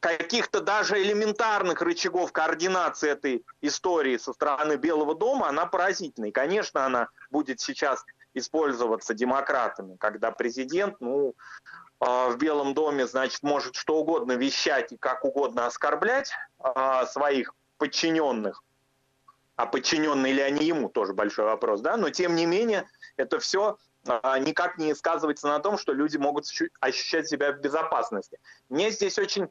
каких-то 0.00 0.60
даже 0.60 1.00
элементарных 1.00 1.80
рычагов 1.80 2.32
координации 2.32 3.10
этой 3.10 3.44
истории 3.60 4.16
со 4.16 4.32
стороны 4.32 4.74
Белого 4.74 5.14
дома, 5.14 5.48
она 5.48 5.66
поразительна. 5.66 6.26
И, 6.26 6.32
конечно, 6.32 6.84
она 6.84 7.08
будет 7.30 7.60
сейчас 7.60 8.04
использоваться 8.34 9.14
демократами, 9.14 9.96
когда 9.96 10.30
президент, 10.30 11.00
ну, 11.00 11.34
а, 12.04 12.30
в 12.30 12.36
Белом 12.36 12.74
доме, 12.74 13.06
значит, 13.06 13.44
может 13.44 13.76
что 13.76 13.98
угодно 13.98 14.32
вещать 14.32 14.90
и 14.90 14.96
как 14.96 15.24
угодно 15.24 15.66
оскорблять 15.66 16.32
а, 16.58 17.06
своих 17.06 17.54
подчиненных, 17.78 18.64
а 19.54 19.66
подчиненные 19.66 20.32
ли 20.32 20.40
они 20.40 20.66
ему, 20.66 20.88
тоже 20.88 21.12
большой 21.12 21.44
вопрос, 21.44 21.80
да, 21.80 21.96
но 21.96 22.10
тем 22.10 22.34
не 22.34 22.44
менее 22.44 22.88
это 23.16 23.38
все 23.38 23.78
а, 24.08 24.36
никак 24.40 24.78
не 24.78 24.96
сказывается 24.96 25.46
на 25.46 25.60
том, 25.60 25.78
что 25.78 25.92
люди 25.92 26.16
могут 26.16 26.46
ощущать 26.80 27.28
себя 27.28 27.52
в 27.52 27.60
безопасности. 27.60 28.40
Мне 28.68 28.90
здесь 28.90 29.16
очень, 29.20 29.48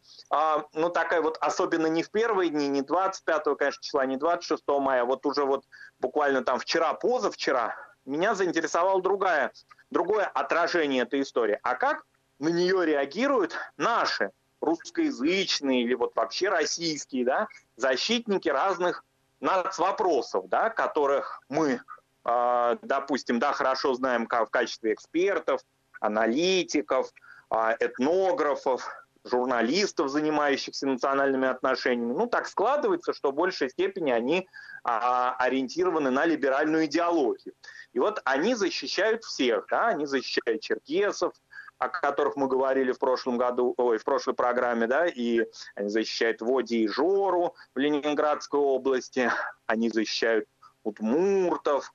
ну, 0.74 0.90
такая 0.90 1.22
вот, 1.22 1.38
особенно 1.40 1.88
не 1.88 2.04
в 2.04 2.12
первые 2.12 2.50
дни, 2.50 2.68
не 2.68 2.82
25 2.82 3.44
конечно, 3.58 3.82
числа, 3.82 4.06
не 4.06 4.18
26 4.18 4.62
мая, 4.68 5.06
вот 5.06 5.26
уже 5.26 5.46
вот 5.46 5.64
буквально 6.00 6.44
там 6.44 6.60
вчера, 6.60 6.94
позавчера, 6.96 7.78
меня 8.06 8.36
заинтересовало 8.36 9.02
другая, 9.02 9.52
другое 9.90 10.26
отражение 10.26 11.04
этой 11.04 11.22
истории. 11.22 11.60
А 11.64 11.76
как 11.76 12.04
на 12.40 12.50
нее 12.50 12.86
реагируют 12.86 13.56
наши 13.78 14.32
русскоязычные 14.62 15.84
или 15.84 15.94
вот 15.94 16.16
вообще 16.16 16.50
российские, 16.50 17.26
да, 17.26 17.48
защитники 17.76 18.50
разных 18.50 19.04
нацвопросов, 19.40 20.48
да, 20.50 20.70
которых 20.70 21.42
мы 21.50 21.82
а, 22.24 22.78
допустим, 22.82 23.40
да, 23.40 23.52
хорошо 23.54 23.94
знаем 23.94 24.28
в 24.28 24.46
качестве 24.46 24.94
экспертов, 24.94 25.62
аналитиков, 26.00 27.12
а, 27.50 27.76
этнографов, 27.80 28.88
журналистов, 29.24 30.10
занимающихся 30.10 30.88
национальными 30.88 31.48
отношениями. 31.48 32.14
Ну, 32.14 32.28
так 32.28 32.48
складывается, 32.48 33.14
что 33.14 33.32
в 33.32 33.36
большей 33.36 33.70
степени 33.70 34.12
они 34.12 34.48
а, 34.84 35.36
ориентированы 35.38 36.10
на 36.10 36.26
либеральную 36.26 36.86
идеологию. 36.86 37.54
И 37.94 38.00
вот 38.00 38.22
они 38.26 38.56
защищают 38.56 39.24
всех, 39.24 39.68
да, 39.70 39.88
они 39.88 40.06
защищают 40.06 40.62
черкесов, 40.62 41.34
о 41.78 41.90
которых 41.90 42.36
мы 42.36 42.48
говорили 42.48 42.92
в 42.92 43.00
прошлом 43.00 43.38
году, 43.38 43.74
ой, 43.78 43.98
в 43.98 44.04
прошлой 44.04 44.34
программе, 44.34 44.88
да, 44.88 45.08
и 45.08 45.46
они 45.76 45.90
защищают 45.90 46.42
Води 46.42 46.84
и 46.84 46.88
Жору 46.88 47.56
в 47.74 47.80
Ленинградской 47.80 48.60
области, 48.60 49.32
они 49.66 49.90
защищают 49.90 50.48
удмуртов, 50.84 51.92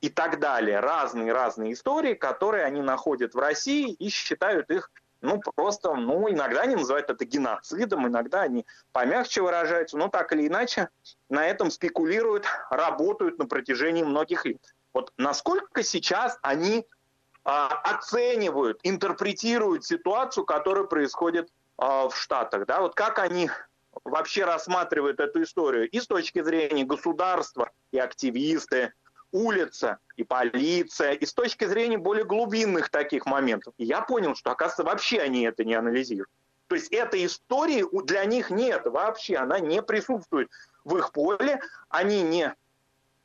и 0.00 0.08
так 0.08 0.38
далее. 0.38 0.80
Разные-разные 0.80 1.72
истории, 1.72 2.14
которые 2.14 2.64
они 2.64 2.82
находят 2.82 3.34
в 3.34 3.38
России 3.38 3.92
и 3.92 4.08
считают 4.10 4.70
их 4.70 4.90
ну, 5.20 5.40
просто, 5.40 5.94
ну, 5.96 6.30
иногда 6.30 6.60
они 6.62 6.76
называют 6.76 7.10
это 7.10 7.24
геноцидом, 7.24 8.06
иногда 8.06 8.42
они 8.42 8.64
помягче 8.92 9.42
выражаются, 9.42 9.98
но 9.98 10.06
так 10.06 10.32
или 10.32 10.46
иначе 10.46 10.90
на 11.28 11.44
этом 11.44 11.72
спекулируют, 11.72 12.46
работают 12.70 13.36
на 13.38 13.46
протяжении 13.46 14.04
многих 14.04 14.44
лет. 14.44 14.62
Вот 14.98 15.12
насколько 15.16 15.84
сейчас 15.84 16.40
они 16.42 16.84
а, 17.44 17.68
оценивают, 17.84 18.80
интерпретируют 18.82 19.84
ситуацию, 19.84 20.44
которая 20.44 20.86
происходит 20.86 21.52
а, 21.76 22.08
в 22.08 22.16
Штатах, 22.16 22.66
да, 22.66 22.80
вот 22.80 22.96
как 22.96 23.20
они 23.20 23.48
вообще 24.02 24.44
рассматривают 24.44 25.20
эту 25.20 25.44
историю 25.44 25.88
и 25.88 26.00
с 26.00 26.08
точки 26.08 26.42
зрения 26.42 26.84
государства, 26.84 27.70
и 27.92 27.98
активисты, 27.98 28.92
улица 29.30 29.98
и 30.16 30.24
полиция, 30.24 31.12
и 31.12 31.24
с 31.24 31.32
точки 31.32 31.66
зрения 31.66 31.98
более 31.98 32.24
глубинных 32.24 32.90
таких 32.90 33.24
моментов. 33.24 33.74
И 33.78 33.84
я 33.84 34.00
понял, 34.00 34.34
что, 34.34 34.50
оказывается, 34.50 34.82
вообще 34.82 35.20
они 35.20 35.44
это 35.44 35.62
не 35.62 35.74
анализируют. 35.74 36.28
То 36.66 36.74
есть 36.74 36.90
этой 36.90 37.24
истории 37.24 37.84
для 38.02 38.24
них 38.24 38.50
нет 38.50 38.82
вообще, 38.86 39.36
она 39.36 39.60
не 39.60 39.80
присутствует 39.80 40.50
в 40.82 40.96
их 40.96 41.12
поле, 41.12 41.60
они 41.88 42.22
не 42.22 42.52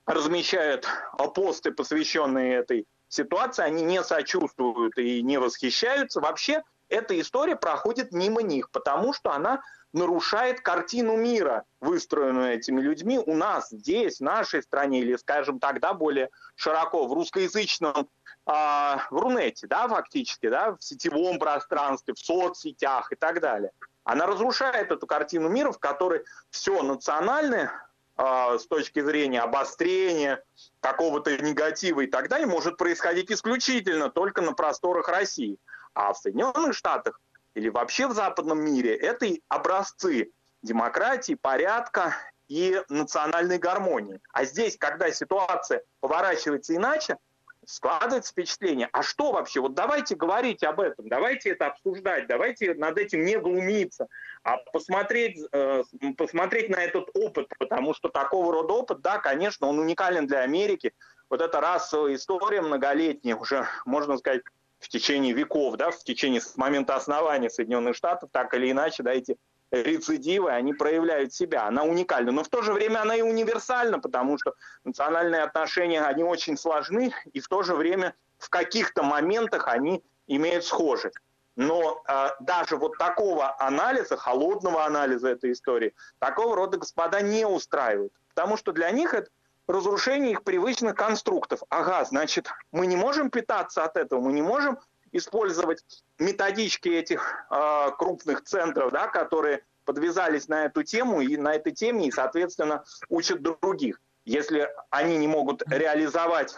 размещают 0.06 0.88
посты, 1.34 1.72
посвященные 1.72 2.56
этой 2.56 2.88
ситуации, 3.08 3.64
они 3.64 3.84
не 3.84 4.04
сочувствуют 4.04 4.98
и 4.98 5.22
не 5.22 5.38
восхищаются. 5.38 6.20
Вообще 6.20 6.64
эта 6.90 7.20
история 7.20 7.56
проходит 7.56 8.12
мимо 8.12 8.42
них, 8.42 8.70
потому 8.72 9.14
что 9.14 9.32
она 9.32 9.62
нарушает 9.94 10.62
картину 10.62 11.16
мира, 11.16 11.64
выстроенную 11.80 12.54
этими 12.54 12.82
людьми 12.82 13.20
у 13.20 13.36
нас 13.36 13.70
здесь, 13.70 14.18
в 14.18 14.24
нашей 14.24 14.64
стране, 14.64 15.02
или, 15.02 15.16
скажем, 15.16 15.60
тогда 15.60 15.94
более 15.94 16.30
широко 16.56 17.06
в 17.06 17.14
русскоязычном 17.14 18.10
э, 18.48 18.52
в 18.52 19.12
Рунете, 19.12 19.68
да, 19.68 19.88
фактически, 19.88 20.50
да, 20.50 20.76
в 20.76 20.84
сетевом 20.84 21.38
пространстве, 21.38 22.16
в 22.16 22.20
соцсетях 22.20 23.12
и 23.12 23.16
так 23.16 23.40
далее. 23.40 23.72
Она 24.04 24.26
разрушает 24.26 24.92
эту 24.92 25.06
картину 25.06 25.48
мира, 25.48 25.72
в 25.72 25.80
которой 25.80 26.24
все 26.50 26.82
национальное 26.82 27.72
с 28.18 28.68
точки 28.68 29.02
зрения 29.02 29.42
обострения 29.42 30.44
какого-то 30.82 31.36
негатива 31.38 32.02
и 32.02 32.08
так 32.08 32.30
далее 32.30 32.48
может 32.48 32.78
происходить 32.78 33.32
исключительно 33.32 34.10
только 34.10 34.42
на 34.42 34.54
просторах 34.54 35.10
России. 35.10 35.58
А 35.94 36.14
в 36.14 36.18
Соединенных 36.18 36.76
Штатах 36.76 37.20
или 37.56 37.70
вообще 37.70 38.08
в 38.08 38.14
западном 38.14 38.60
мире, 38.60 38.96
это 38.96 39.28
образцы 39.48 40.32
демократии, 40.62 41.36
порядка 41.36 42.16
и 42.48 42.82
национальной 42.90 43.58
гармонии. 43.58 44.20
А 44.32 44.46
здесь, 44.46 44.78
когда 44.78 45.12
ситуация 45.12 45.84
поворачивается 46.00 46.76
иначе, 46.76 47.18
складывается 47.66 48.32
впечатление, 48.32 48.90
а 48.92 49.04
что 49.04 49.32
вообще, 49.32 49.62
вот 49.62 49.74
давайте 49.74 50.16
говорить 50.16 50.64
об 50.64 50.82
этом, 50.82 51.08
давайте 51.08 51.52
это 51.52 51.68
обсуждать, 51.68 52.28
давайте 52.28 52.74
над 52.74 52.98
этим 52.98 53.24
не 53.24 53.38
глумиться, 53.40 54.08
а 54.44 54.58
посмотреть, 54.72 55.40
э, 55.52 55.84
посмотреть 56.18 56.70
на 56.70 56.84
этот 56.84 57.10
опыт, 57.14 57.48
потому 57.58 57.94
что 57.94 58.10
такого 58.10 58.52
рода 58.52 58.74
опыт, 58.74 59.02
да, 59.02 59.18
конечно, 59.18 59.68
он 59.68 59.80
уникален 59.80 60.28
для 60.28 60.40
Америки, 60.40 60.94
вот 61.30 61.42
эта 61.42 61.62
расовая 61.62 62.16
история 62.16 62.62
многолетняя, 62.62 63.36
уже, 63.36 63.66
можно 63.86 64.18
сказать, 64.18 64.42
в 64.80 64.90
течение 64.90 65.34
веков, 65.34 65.78
да, 65.78 65.92
в 65.92 66.04
течение 66.04 66.42
с 66.42 66.58
момента 66.58 66.96
основания 66.96 67.50
Соединенных 67.50 67.96
Штатов, 67.96 68.30
так 68.32 68.54
или 68.54 68.70
иначе, 68.70 69.02
да, 69.02 69.14
эти 69.14 69.38
рецидивы, 69.72 70.52
они 70.52 70.74
проявляют 70.74 71.34
себя. 71.34 71.66
Она 71.66 71.84
уникальна. 71.84 72.32
Но 72.32 72.44
в 72.44 72.50
то 72.50 72.62
же 72.62 72.74
время 72.74 73.00
она 73.02 73.16
и 73.16 73.22
универсальна, 73.22 74.00
потому 74.00 74.38
что 74.38 74.54
национальные 74.84 75.42
отношения, 75.42 76.02
они 76.02 76.24
очень 76.24 76.58
сложны, 76.58 77.14
и 77.32 77.40
в 77.40 77.48
то 77.48 77.64
же 77.64 77.74
время 77.76 78.14
в 78.38 78.50
каких-то 78.50 79.04
моментах 79.04 79.68
они 79.68 80.04
имеют 80.28 80.66
схожесть. 80.66 81.18
Но 81.56 82.02
э, 82.08 82.30
даже 82.40 82.78
вот 82.78 82.98
такого 82.98 83.56
анализа, 83.60 84.18
холодного 84.18 84.86
анализа 84.86 85.30
этой 85.30 85.52
истории, 85.52 85.94
такого 86.20 86.56
рода 86.56 86.78
господа 86.78 87.22
не 87.22 87.46
устраивают. 87.46 88.14
Потому 88.30 88.58
что 88.58 88.72
для 88.72 88.90
них 88.92 89.14
это 89.14 89.30
разрушение 89.68 90.32
их 90.32 90.44
привычных 90.44 90.96
конструктов. 90.96 91.62
Ага, 91.70 92.04
значит, 92.06 92.50
мы 92.72 92.88
не 92.88 92.96
можем 92.96 93.30
питаться 93.30 93.84
от 93.84 93.98
этого, 93.98 94.20
мы 94.20 94.34
не 94.34 94.42
можем 94.42 94.80
использовать 95.12 95.84
методички 96.18 96.90
этих 96.90 97.46
э, 97.50 97.92
крупных 97.98 98.44
центров, 98.44 98.92
да, 98.92 99.08
которые 99.08 99.64
подвязались 99.86 100.48
на 100.48 100.66
эту 100.66 100.84
тему 100.84 101.22
и 101.22 101.38
на 101.38 101.54
этой 101.54 101.72
теме, 101.72 102.08
и, 102.08 102.12
соответственно, 102.12 102.84
учат 103.10 103.42
других. 103.42 104.02
Если 104.26 104.70
они 104.90 105.18
не 105.18 105.28
могут 105.28 105.64
реализовать 105.70 106.56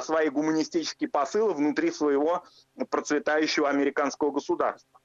свои 0.00 0.28
гуманистические 0.28 1.08
посылы 1.08 1.54
внутри 1.54 1.90
своего 1.90 2.44
процветающего 2.90 3.68
американского 3.68 4.30
государства. 4.30 5.00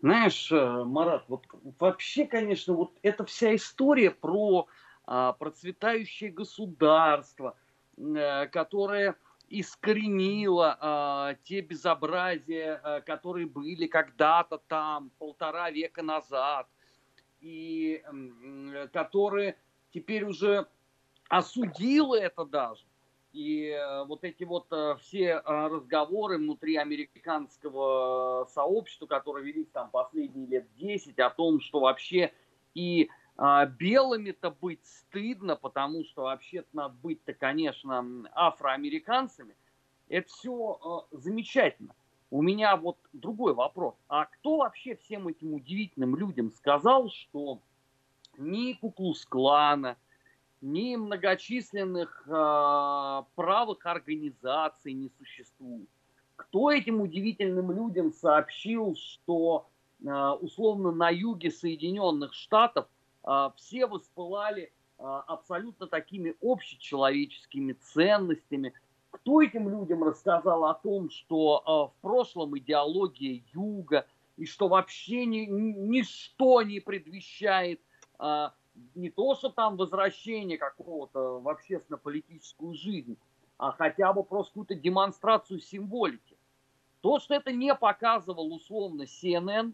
Знаешь, 0.00 0.52
э, 0.52 0.84
Марат, 0.84 1.24
вот 1.28 1.44
вообще, 1.80 2.24
конечно, 2.24 2.74
вот 2.74 2.92
эта 3.02 3.24
вся 3.24 3.56
история 3.56 4.12
про 4.12 4.68
а, 5.10 5.32
процветающее 5.32 6.30
государство, 6.30 7.56
а, 7.98 8.46
которое 8.46 9.16
искоренила 9.48 10.76
а, 10.80 11.34
те 11.44 11.62
безобразия, 11.62 12.80
а, 12.82 13.00
которые 13.00 13.46
были 13.46 13.86
когда-то 13.86 14.58
там, 14.68 15.10
полтора 15.18 15.70
века 15.70 16.02
назад, 16.02 16.68
и 17.40 18.02
а, 18.04 18.88
которые 18.88 19.56
теперь 19.90 20.24
уже 20.24 20.68
осудило 21.28 22.14
это 22.14 22.44
даже. 22.44 22.84
И 23.38 23.70
а, 23.70 24.02
вот 24.04 24.24
эти 24.24 24.42
вот 24.42 24.66
а, 24.72 24.96
все 24.96 25.34
а, 25.34 25.68
разговоры 25.68 26.38
внутри 26.38 26.74
американского 26.74 28.48
сообщества, 28.52 29.06
которые 29.06 29.46
велись 29.46 29.68
там 29.72 29.90
последние 29.90 30.48
лет 30.48 30.66
10, 30.74 31.16
о 31.20 31.30
том, 31.30 31.60
что 31.60 31.78
вообще 31.78 32.32
и 32.74 33.08
а, 33.36 33.64
белыми-то 33.66 34.50
быть 34.50 34.84
стыдно, 34.84 35.54
потому 35.54 36.04
что 36.04 36.22
вообще-то 36.22 36.66
надо 36.72 36.96
быть-то, 37.00 37.32
конечно, 37.32 38.04
афроамериканцами. 38.32 39.54
Это 40.08 40.28
все 40.28 41.06
замечательно. 41.12 41.94
У 42.32 42.42
меня 42.42 42.76
вот 42.76 42.98
другой 43.12 43.54
вопрос. 43.54 43.94
А 44.08 44.24
кто 44.24 44.56
вообще 44.56 44.96
всем 44.96 45.28
этим 45.28 45.54
удивительным 45.54 46.16
людям 46.16 46.50
сказал, 46.50 47.08
что 47.08 47.60
ни 48.36 48.72
Куклус-клана, 48.72 49.96
ни 50.60 50.96
многочисленных 50.96 52.24
э, 52.26 53.22
правых 53.34 53.86
организаций 53.86 54.92
не 54.92 55.10
существует? 55.18 55.88
Кто 56.36 56.70
этим 56.70 57.00
удивительным 57.00 57.72
людям 57.72 58.12
сообщил, 58.12 58.96
что 58.96 59.68
э, 60.04 60.10
условно 60.40 60.92
на 60.92 61.10
юге 61.10 61.50
Соединенных 61.50 62.34
Штатов 62.34 62.86
а, 63.28 63.52
все 63.56 63.86
воспылали 63.86 64.72
а, 64.98 65.20
абсолютно 65.20 65.86
такими 65.86 66.34
общечеловеческими 66.40 67.74
ценностями. 67.74 68.72
Кто 69.10 69.42
этим 69.42 69.68
людям 69.68 70.02
рассказал 70.02 70.64
о 70.64 70.72
том, 70.72 71.10
что 71.10 71.62
а, 71.66 71.86
в 71.88 71.94
прошлом 72.00 72.56
идеология 72.56 73.42
юга, 73.52 74.06
и 74.38 74.46
что 74.46 74.68
вообще 74.68 75.26
ни, 75.26 75.40
ничто 75.40 76.62
не 76.62 76.80
предвещает 76.80 77.80
не 78.94 79.10
то, 79.10 79.34
что 79.34 79.48
там 79.48 79.76
возвращение 79.76 80.58
какого-то 80.58 81.40
в 81.40 81.48
общественно-политическую 81.48 82.74
жизнь, 82.74 83.16
а 83.56 83.72
хотя 83.72 84.12
бы 84.12 84.22
просто 84.22 84.52
какую-то 84.52 84.74
демонстрацию 84.74 85.60
символики. 85.60 86.36
То, 87.00 87.18
что 87.18 87.34
это 87.34 87.52
не 87.52 87.74
показывал 87.74 88.52
условно 88.52 89.02
CNN, 89.02 89.72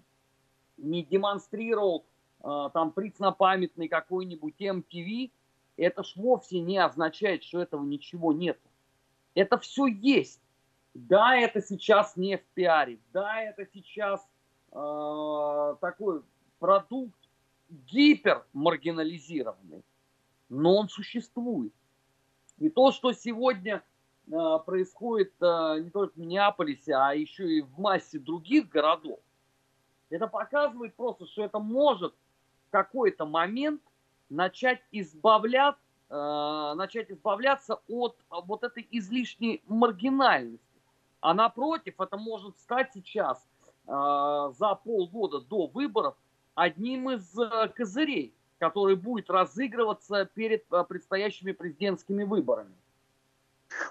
не 0.77 1.03
демонстрировал 1.03 2.05
а, 2.40 2.71
там 2.71 2.93
преснопамятный 2.93 3.88
какой-нибудь 3.88 4.61
MTV, 4.61 5.31
это 5.77 6.03
ж 6.03 6.12
вовсе 6.17 6.61
не 6.61 6.79
означает, 6.79 7.43
что 7.43 7.61
этого 7.61 7.85
ничего 7.85 8.33
нет. 8.33 8.59
Это 9.35 9.59
все 9.59 9.87
есть. 9.87 10.40
Да, 10.95 11.37
это 11.37 11.61
сейчас 11.61 12.17
не 12.17 12.37
в 12.37 12.45
пиаре, 12.55 13.01
да, 13.12 13.43
это 13.43 13.67
сейчас 13.67 14.25
э, 14.71 15.75
такой 15.81 16.23
продукт 16.61 17.19
гипер 17.87 18.45
маргинализированный, 18.53 19.85
но 20.49 20.77
он 20.77 20.89
существует. 20.89 21.73
И 22.59 22.69
то, 22.69 22.93
что 22.93 23.13
сегодня 23.13 23.83
э, 24.27 24.59
происходит 24.65 25.33
э, 25.41 25.81
не 25.81 25.91
только 25.91 26.15
в 26.15 26.17
Миннеаполисе, 26.19 26.95
а 26.95 27.13
еще 27.15 27.51
и 27.51 27.63
в 27.63 27.79
массе 27.79 28.19
других 28.19 28.69
городов, 28.69 29.19
это 30.11 30.29
показывает 30.29 30.95
просто, 30.95 31.27
что 31.27 31.43
это 31.43 31.59
может 31.59 32.15
какой-то 32.71 33.27
момент 33.27 33.83
начать 34.29 34.83
избавлять, 34.93 35.77
э, 36.11 36.73
начать 36.77 37.11
избавляться 37.11 37.81
от 37.89 38.17
вот 38.31 38.63
этой 38.63 38.87
излишней 38.91 39.63
маргинальности. 39.67 40.65
А 41.21 41.35
напротив, 41.35 41.95
это 42.01 42.17
может 42.17 42.57
стать 42.59 42.91
сейчас 42.93 43.45
за 43.87 44.81
полгода 44.83 45.41
до 45.43 45.67
выборов 45.67 46.17
одним 46.55 47.11
из 47.11 47.38
э, 47.38 47.69
козырей, 47.75 48.35
который 48.59 48.97
будет 48.97 49.31
разыгрываться 49.31 50.25
перед 50.25 50.64
э, 50.73 50.85
предстоящими 50.88 51.53
президентскими 51.53 52.25
выборами. 52.25 52.75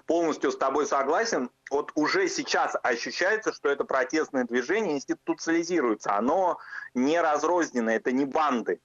Полностью 0.06 0.50
с 0.50 0.56
тобой 0.56 0.86
согласен. 0.86 1.50
Вот 1.70 1.92
уже 1.94 2.28
сейчас 2.28 2.76
ощущается, 2.82 3.52
что 3.52 3.68
это 3.68 3.84
протестное 3.84 4.44
движение 4.44 4.96
институциализируется. 4.96 6.16
Оно 6.16 6.58
не 6.94 7.20
разрозненное, 7.20 7.96
это 7.96 8.12
не 8.12 8.24
банды. 8.24 8.80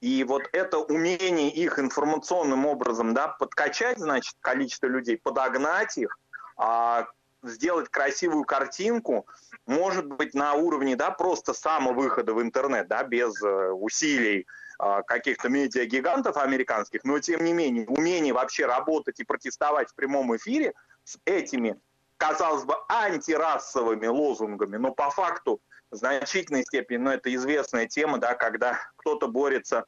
И 0.00 0.22
вот 0.22 0.48
это 0.52 0.78
умение 0.78 1.50
их 1.50 1.80
информационным 1.80 2.66
образом 2.66 3.14
да, 3.14 3.28
подкачать, 3.28 3.98
значит, 3.98 4.36
количество 4.40 4.86
людей, 4.86 5.16
подогнать 5.16 5.98
их, 5.98 6.16
а, 6.56 7.08
сделать 7.42 7.88
красивую 7.88 8.44
картинку, 8.44 9.26
может 9.66 10.06
быть, 10.06 10.34
на 10.34 10.54
уровне 10.54 10.96
да, 10.96 11.10
просто 11.10 11.52
самовыхода 11.52 12.34
в 12.34 12.42
интернет, 12.42 12.88
да, 12.88 13.04
без 13.04 13.40
э, 13.42 13.70
усилий 13.70 14.46
а, 14.78 15.02
каких-то 15.02 15.48
медиагигантов 15.48 16.36
американских, 16.36 17.02
но 17.02 17.18
тем 17.18 17.44
не 17.44 17.52
менее, 17.52 17.86
умение 17.88 18.32
вообще 18.32 18.64
работать 18.66 19.18
и 19.18 19.24
протестовать 19.24 19.90
в 19.90 19.94
прямом 19.94 20.36
эфире 20.36 20.72
с 21.02 21.18
этими, 21.24 21.80
казалось 22.16 22.64
бы, 22.64 22.76
антирасовыми 22.88 24.06
лозунгами, 24.06 24.76
но 24.76 24.92
по 24.92 25.10
факту 25.10 25.60
в 25.90 25.96
значительной 25.96 26.64
степени, 26.64 26.98
но 26.98 27.12
это 27.12 27.34
известная 27.34 27.86
тема, 27.86 28.18
да, 28.18 28.34
когда 28.34 28.78
кто-то 28.96 29.26
борется 29.26 29.84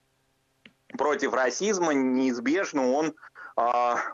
против 0.99 1.35
расизма, 1.35 1.93
неизбежно 1.93 2.91
он 2.91 3.15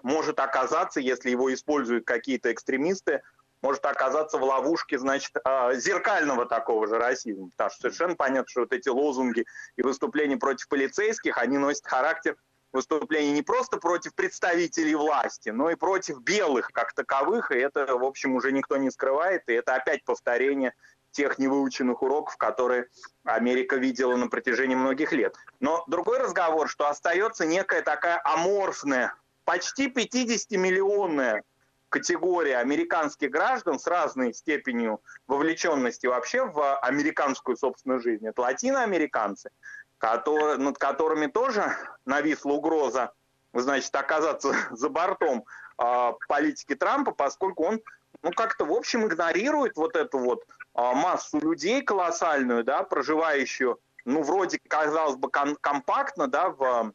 может 0.02 0.40
оказаться, 0.40 1.00
если 1.00 1.30
его 1.30 1.52
используют 1.52 2.06
какие-то 2.06 2.52
экстремисты, 2.52 3.22
может 3.62 3.84
оказаться 3.86 4.38
в 4.38 4.44
ловушке, 4.44 4.98
значит, 4.98 5.32
э, 5.44 5.74
зеркального 5.76 6.46
такого 6.46 6.86
же 6.86 6.98
расизма. 6.98 7.50
Потому 7.50 7.70
что 7.70 7.80
совершенно 7.82 8.14
понятно, 8.14 8.48
что 8.48 8.60
вот 8.60 8.72
эти 8.72 8.88
лозунги 8.88 9.46
и 9.76 9.82
выступления 9.82 10.36
против 10.36 10.68
полицейских, 10.68 11.38
они 11.38 11.58
носят 11.58 11.86
характер 11.86 12.36
выступлений 12.72 13.32
не 13.32 13.42
просто 13.42 13.78
против 13.78 14.14
представителей 14.14 14.94
власти, 14.94 15.48
но 15.48 15.70
и 15.70 15.74
против 15.74 16.20
белых 16.20 16.70
как 16.72 16.92
таковых, 16.92 17.50
и 17.50 17.58
это, 17.58 17.96
в 17.96 18.04
общем, 18.04 18.34
уже 18.34 18.52
никто 18.52 18.76
не 18.76 18.90
скрывает, 18.90 19.42
и 19.48 19.54
это 19.54 19.74
опять 19.74 20.04
повторение 20.04 20.74
тех 21.10 21.38
невыученных 21.38 22.02
уроков, 22.02 22.36
которые 22.36 22.88
Америка 23.24 23.76
видела 23.76 24.16
на 24.16 24.28
протяжении 24.28 24.74
многих 24.74 25.12
лет. 25.12 25.34
Но 25.60 25.82
другой 25.86 26.18
разговор, 26.18 26.68
что 26.68 26.88
остается 26.88 27.46
некая 27.46 27.80
такая 27.80 28.20
аморфная, 28.22 29.14
почти 29.46 29.88
50-миллионная 29.88 31.42
категория 31.88 32.58
американских 32.58 33.30
граждан 33.30 33.78
с 33.78 33.86
разной 33.86 34.34
степенью 34.34 35.00
вовлеченности 35.28 36.06
вообще 36.06 36.44
в 36.44 36.78
американскую 36.80 37.56
собственную 37.56 38.02
жизнь. 38.02 38.26
Это 38.26 38.42
латиноамериканцы, 38.42 39.50
которые, 39.98 40.58
над 40.58 40.76
которыми 40.76 41.28
тоже 41.28 41.74
нависла 42.04 42.52
угроза 42.52 43.12
значит, 43.54 43.94
оказаться 43.94 44.52
за 44.72 44.88
бортом 44.90 45.44
э, 45.78 46.12
политики 46.28 46.74
Трампа, 46.74 47.12
поскольку 47.12 47.64
он 47.64 47.80
ну, 48.22 48.32
как-то, 48.32 48.64
в 48.64 48.72
общем, 48.72 49.06
игнорирует 49.06 49.76
вот 49.76 49.94
эту 49.94 50.18
вот 50.18 50.44
а, 50.74 50.94
массу 50.94 51.38
людей 51.38 51.82
колоссальную, 51.82 52.64
да, 52.64 52.82
проживающую, 52.82 53.78
ну, 54.04 54.22
вроде, 54.22 54.58
казалось 54.66 55.16
бы, 55.16 55.30
ком- 55.30 55.56
компактно, 55.60 56.26
да, 56.26 56.48
в 56.48 56.92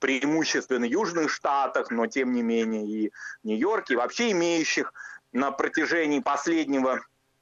преимущественно 0.00 0.84
южных 0.84 1.30
штатах, 1.30 1.90
но 1.90 2.06
тем 2.06 2.32
не 2.32 2.42
менее 2.42 2.86
и 2.86 3.12
Нью-Йорке, 3.44 3.94
и 3.94 3.96
вообще 3.96 4.32
имеющих 4.32 4.92
на 5.32 5.52
протяжении 5.52 6.20
последнего, 6.20 7.00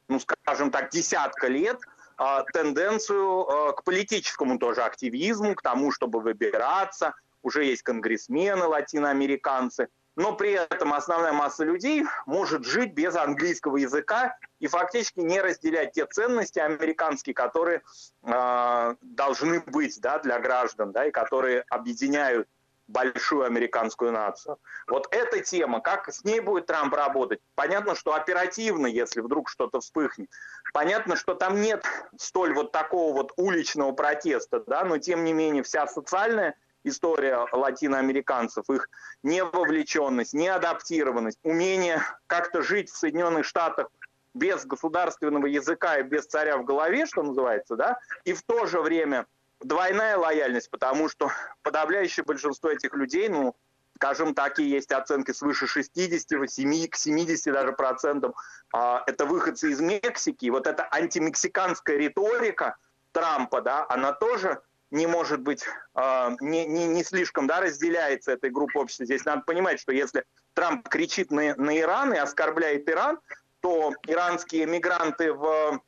ну 0.09 0.21
скажем 0.21 0.71
так, 0.71 0.91
десятка 0.91 1.47
лет 1.49 1.79
а, 2.17 2.43
тенденцию 2.53 3.49
а, 3.49 3.73
к 3.73 3.85
политическому 3.85 4.59
тоже 4.59 4.83
активизму, 4.83 5.55
к 5.55 5.63
тому, 5.63 5.91
чтобы 5.93 6.21
выбираться. 6.21 7.15
Уже 7.43 7.65
есть 7.65 7.83
конгрессмены 7.83 8.65
латиноамериканцы– 8.65 9.89
но 10.19 10.35
при 10.35 10.51
этом 10.51 10.93
основная 10.93 11.33
масса 11.33 11.65
людей 11.65 12.05
может 12.27 12.65
жить 12.65 12.93
без 12.93 13.15
английского 13.15 13.77
языка 13.77 14.37
и 14.59 14.67
фактически 14.67 15.21
не 15.21 15.41
разделять 15.41 15.93
те 15.93 16.07
ценности 16.07 16.59
американские, 16.59 17.35
которые 17.35 17.83
э, 18.25 18.95
должны 19.01 19.61
быть 19.61 20.01
да, 20.01 20.19
для 20.19 20.41
граждан, 20.41 20.91
да, 20.91 21.07
и 21.07 21.13
которые 21.13 21.61
объединяют 21.71 22.49
большую 22.89 23.45
американскую 23.45 24.11
нацию. 24.11 24.59
Вот 24.89 25.07
эта 25.13 25.39
тема, 25.41 25.81
как 25.81 26.13
с 26.13 26.25
ней 26.25 26.41
будет 26.41 26.67
Трамп 26.67 26.95
работать? 26.95 27.39
Понятно, 27.55 27.95
что 27.95 28.15
оперативно, 28.15 28.89
если 28.89 29.21
вдруг 29.21 29.49
что-то 29.49 29.79
вспыхнет. 29.79 30.31
Понятно, 30.73 31.15
что 31.15 31.35
там 31.35 31.61
нет 31.61 31.85
столь 32.19 32.55
вот 32.55 32.73
такого 32.73 33.15
вот 33.15 33.33
уличного 33.37 33.93
протеста, 33.93 34.65
да, 34.67 34.85
но 34.85 34.99
тем 34.99 35.23
не 35.23 35.33
менее 35.33 35.63
вся 35.63 35.87
социальная 35.87 36.57
история 36.89 37.47
латиноамериканцев, 37.53 38.69
их 38.71 38.89
невовлеченность, 39.23 40.35
неадаптированность, 40.35 41.39
умение 41.43 42.03
как-то 42.27 42.63
жить 42.63 42.91
в 42.91 42.97
Соединенных 42.97 43.45
Штатах 43.45 43.89
без 44.35 44.65
государственного 44.65 45.47
языка 45.47 45.99
и 45.99 46.03
без 46.03 46.27
царя 46.27 46.59
в 46.59 46.65
голове, 46.65 47.07
что 47.07 47.23
называется, 47.23 47.77
да, 47.77 47.99
и 48.25 48.33
в 48.33 48.43
то 48.43 48.67
же 48.67 48.81
время 48.81 49.27
двойная 49.61 50.17
лояльность, 50.17 50.71
потому 50.71 51.09
что 51.09 51.31
подавляющее 51.63 52.25
большинство 52.25 52.71
этих 52.71 52.95
людей, 52.95 53.29
ну, 53.29 53.57
скажем 53.97 54.35
так, 54.35 54.61
и 54.61 54.65
есть 54.65 54.93
оценки 54.93 55.33
свыше 55.33 55.67
60, 55.67 56.49
7, 56.49 56.89
к 56.89 56.95
70 56.95 57.53
даже 57.53 57.73
процентам, 57.73 58.35
а, 58.73 59.03
это 59.07 59.27
выходцы 59.27 59.71
из 59.71 59.81
Мексики. 59.81 60.45
И 60.45 60.51
вот 60.51 60.69
эта 60.69 60.87
антимексиканская 60.91 61.97
риторика 61.97 62.77
Трампа, 63.13 63.61
да, 63.61 63.87
она 63.89 64.13
тоже 64.13 64.63
не 64.91 65.07
может 65.07 65.41
быть, 65.41 65.65
э, 65.95 66.37
не, 66.41 66.67
не, 66.67 66.87
не 66.87 67.05
слишком 67.05 67.47
да, 67.47 67.61
разделяется 67.61 68.33
этой 68.33 68.51
группой 68.51 68.83
общества. 68.83 69.05
Здесь 69.05 69.25
надо 69.25 69.43
понимать, 69.43 69.81
что 69.81 69.93
если 69.93 70.25
Трамп 70.55 70.89
кричит 70.89 71.31
на, 71.31 71.55
на 71.57 71.79
Иран 71.79 72.15
и 72.15 72.19
оскорбляет 72.19 72.89
Иран, 72.89 73.19
то 73.61 73.93
иранские 74.07 74.67
мигранты 74.67 75.33
в 75.33 75.81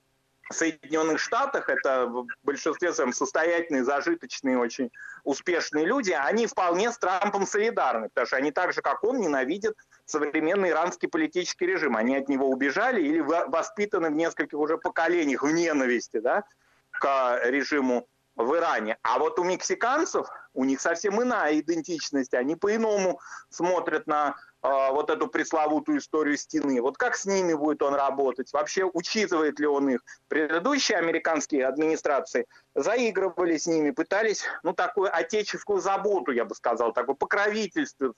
Соединенных 0.53 1.21
Штатах, 1.21 1.69
это 1.69 2.07
в 2.07 2.27
большинстве 2.43 2.93
своем 2.93 3.13
состоятельные, 3.13 3.85
зажиточные, 3.85 4.59
очень 4.59 4.91
успешные 5.23 5.87
люди, 5.87 6.11
они 6.11 6.47
вполне 6.47 6.91
с 6.91 6.99
Трампом 6.99 7.47
солидарны, 7.47 8.09
потому 8.09 8.27
что 8.27 8.37
они 8.37 8.51
так 8.51 8.73
же, 8.73 8.83
как 8.83 9.05
он, 9.05 9.21
ненавидят 9.21 9.77
современный 10.07 10.71
иранский 10.71 11.09
политический 11.09 11.67
режим. 11.67 11.97
Они 11.97 12.17
от 12.17 12.29
него 12.29 12.49
убежали 12.49 13.01
или 13.01 13.21
воспитаны 13.21 14.11
в 14.11 14.15
нескольких 14.15 14.59
уже 14.59 14.77
поколениях 14.77 15.43
в 15.43 15.53
ненависти 15.53 16.19
да, 16.19 16.45
к 16.91 17.41
режиму 17.45 18.09
в 18.43 18.57
Иране. 18.57 18.99
А 19.03 19.19
вот 19.19 19.39
у 19.39 19.45
мексиканцев, 19.45 20.27
у 20.55 20.65
них 20.65 20.81
совсем 20.81 21.23
иная 21.23 21.61
идентичность. 21.61 22.35
Они 22.35 22.57
по-иному 22.57 23.21
смотрят 23.51 24.07
на 24.07 24.37
э, 24.63 24.69
вот 24.91 25.11
эту 25.11 25.29
пресловутую 25.29 25.99
историю 25.99 26.37
стены. 26.37 26.81
Вот 26.81 26.97
как 26.97 27.17
с 27.17 27.25
ними 27.25 27.55
будет 27.55 27.83
он 27.83 27.95
работать? 27.95 28.53
Вообще 28.53 28.85
учитывает 28.85 29.61
ли 29.61 29.67
он 29.67 29.91
их? 29.91 30.01
Предыдущие 30.29 30.99
американские 30.99 31.67
администрации 31.67 32.47
заигрывали 32.75 33.57
с 33.57 33.67
ними, 33.67 33.91
пытались, 33.91 34.45
ну, 34.63 34.73
такую 34.73 35.15
отеческую 35.15 35.81
заботу, 35.81 36.33
я 36.33 36.45
бы 36.45 36.55
сказал, 36.55 36.93
такую 36.93 37.17
покровительственную, 37.17 38.15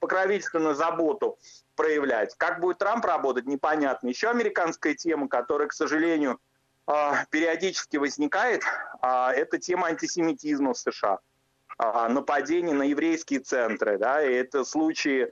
покровительственную 0.00 0.74
заботу 0.74 1.38
проявлять. 1.76 2.34
Как 2.36 2.60
будет 2.60 2.78
Трамп 2.78 3.04
работать, 3.04 3.46
непонятно. 3.46 4.08
Еще 4.08 4.28
американская 4.28 4.94
тема, 4.94 5.28
которая, 5.28 5.68
к 5.68 5.72
сожалению, 5.72 6.40
периодически 7.30 7.96
возникает, 7.98 8.62
а, 9.00 9.32
это 9.32 9.58
тема 9.58 9.88
антисемитизма 9.88 10.72
в 10.72 10.78
США 10.78 11.18
а, 11.76 12.08
нападений 12.08 12.72
на 12.72 12.84
еврейские 12.84 13.40
центры, 13.40 13.98
да, 13.98 14.22
и 14.22 14.32
это 14.32 14.64
случаи 14.64 15.30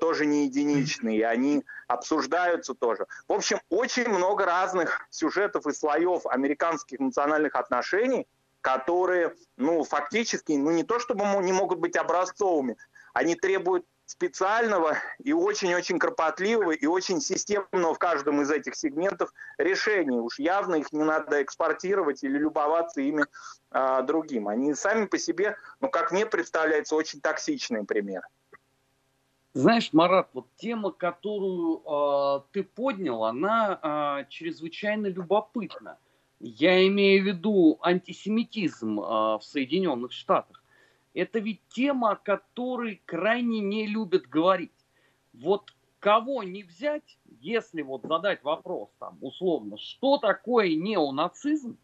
тоже 0.00 0.24
не 0.24 0.46
единичные, 0.46 1.26
они 1.26 1.64
обсуждаются 1.86 2.72
тоже. 2.74 3.06
В 3.28 3.32
общем, 3.32 3.60
очень 3.68 4.08
много 4.08 4.46
разных 4.46 5.06
сюжетов 5.10 5.66
и 5.66 5.72
слоев 5.72 6.24
американских 6.24 6.98
национальных 6.98 7.56
отношений, 7.56 8.26
которые, 8.62 9.34
ну, 9.58 9.84
фактически, 9.84 10.52
ну, 10.52 10.70
не 10.70 10.82
то 10.82 10.98
чтобы 10.98 11.24
не 11.42 11.52
могут 11.52 11.78
быть 11.78 11.96
образцовыми, 11.96 12.76
они 13.12 13.34
требуют 13.34 13.84
специального 14.06 14.96
и 15.18 15.32
очень-очень 15.32 15.98
кропотливого 15.98 16.70
и 16.70 16.86
очень 16.86 17.20
системного 17.20 17.92
в 17.92 17.98
каждом 17.98 18.40
из 18.40 18.50
этих 18.50 18.76
сегментов 18.76 19.32
решения. 19.58 20.20
Уж 20.20 20.38
явно 20.38 20.76
их 20.76 20.92
не 20.92 21.02
надо 21.02 21.42
экспортировать 21.42 22.22
или 22.22 22.38
любоваться 22.38 23.00
ими 23.00 23.24
а, 23.70 24.02
другим. 24.02 24.48
Они 24.48 24.74
сами 24.74 25.06
по 25.06 25.18
себе, 25.18 25.56
ну, 25.80 25.88
как 25.88 26.12
мне 26.12 26.24
представляется, 26.24 26.94
очень 26.94 27.20
токсичный 27.20 27.84
пример. 27.84 28.22
Знаешь, 29.54 29.92
Марат, 29.92 30.28
вот 30.34 30.46
тема, 30.56 30.92
которую 30.92 31.80
э, 31.80 32.40
ты 32.52 32.62
поднял, 32.62 33.24
она 33.24 34.20
э, 34.20 34.28
чрезвычайно 34.28 35.06
любопытна. 35.06 35.96
Я 36.40 36.86
имею 36.86 37.22
в 37.22 37.26
виду 37.26 37.78
антисемитизм 37.80 39.00
э, 39.00 39.02
в 39.02 39.40
Соединенных 39.40 40.12
Штатах 40.12 40.62
это 41.16 41.38
ведь 41.38 41.66
тема, 41.68 42.12
о 42.12 42.16
которой 42.16 43.02
крайне 43.06 43.60
не 43.60 43.86
любят 43.86 44.26
говорить. 44.26 44.70
Вот 45.32 45.72
кого 45.98 46.42
не 46.42 46.62
взять, 46.62 47.18
если 47.40 47.80
вот 47.80 48.02
задать 48.04 48.42
вопрос 48.44 48.90
там 48.98 49.16
условно, 49.22 49.78
что 49.78 50.18
такое 50.18 50.74
неонацизм, 50.76 51.78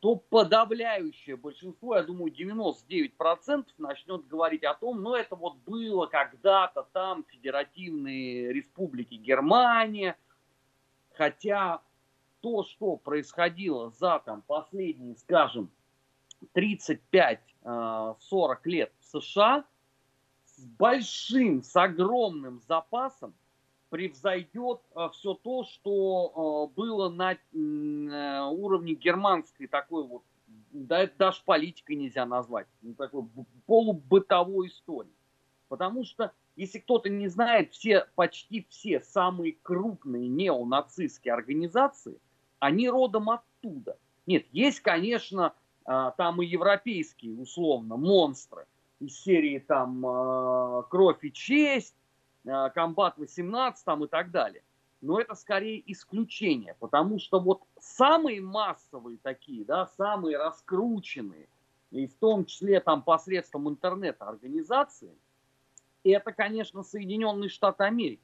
то 0.00 0.16
подавляющее 0.16 1.36
большинство, 1.36 1.94
я 1.94 2.02
думаю, 2.02 2.32
99% 2.32 3.66
начнет 3.76 4.26
говорить 4.26 4.64
о 4.64 4.74
том, 4.74 5.02
ну 5.02 5.14
это 5.14 5.36
вот 5.36 5.58
было 5.58 6.06
когда-то 6.06 6.88
там 6.92 7.24
федеративные 7.28 8.50
республики 8.50 9.14
Германия, 9.14 10.16
хотя 11.12 11.82
то, 12.40 12.64
что 12.64 12.96
происходило 12.96 13.90
за 13.90 14.20
там 14.24 14.40
последние, 14.42 15.16
скажем, 15.16 15.70
35-40 17.64 18.16
э, 18.24 18.56
лет 18.64 18.92
в 19.00 19.20
США 19.20 19.64
с 20.44 20.64
большим, 20.64 21.62
с 21.62 21.74
огромным 21.76 22.60
запасом 22.66 23.34
превзойдет 23.90 24.80
э, 24.94 25.08
все 25.12 25.34
то, 25.34 25.64
что 25.64 26.68
э, 26.72 26.74
было 26.74 27.08
на 27.08 27.36
уровне 28.50 28.94
германской 28.94 29.66
такой 29.66 30.04
вот, 30.04 30.22
да 30.72 31.08
даже 31.18 31.42
политикой 31.44 31.96
нельзя 31.96 32.26
назвать, 32.26 32.66
ну, 32.82 32.94
такой 32.94 33.24
полубытовой 33.66 34.68
истории. 34.68 35.12
Потому 35.68 36.04
что, 36.04 36.32
если 36.56 36.80
кто-то 36.80 37.08
не 37.08 37.28
знает, 37.28 37.72
все, 37.72 38.06
почти 38.14 38.66
все 38.68 39.00
самые 39.00 39.56
крупные 39.62 40.28
неонацистские 40.28 41.32
организации, 41.32 42.18
они 42.58 42.88
родом 42.90 43.30
оттуда. 43.30 43.96
Нет, 44.26 44.46
есть, 44.52 44.80
конечно, 44.80 45.54
там 45.84 46.42
и 46.42 46.46
европейские, 46.46 47.34
условно, 47.34 47.96
монстры 47.96 48.66
из 49.02 49.20
серии 49.20 49.58
там 49.58 50.04
а, 50.06 50.82
«Кровь 50.84 51.24
и 51.24 51.32
честь», 51.32 51.94
а, 52.46 52.70
«Комбат-18» 52.70 53.74
там 53.84 54.04
и 54.04 54.08
так 54.08 54.30
далее. 54.30 54.62
Но 55.00 55.20
это 55.20 55.34
скорее 55.34 55.82
исключение, 55.90 56.76
потому 56.78 57.18
что 57.18 57.40
вот 57.40 57.62
самые 57.80 58.40
массовые 58.40 59.18
такие, 59.20 59.64
да, 59.64 59.86
самые 59.86 60.38
раскрученные, 60.38 61.48
и 61.90 62.06
в 62.06 62.14
том 62.14 62.44
числе 62.44 62.80
там 62.80 63.02
посредством 63.02 63.68
интернета 63.68 64.26
организации, 64.26 65.12
это, 66.04 66.32
конечно, 66.32 66.82
Соединенные 66.82 67.48
Штаты 67.48 67.84
Америки, 67.84 68.22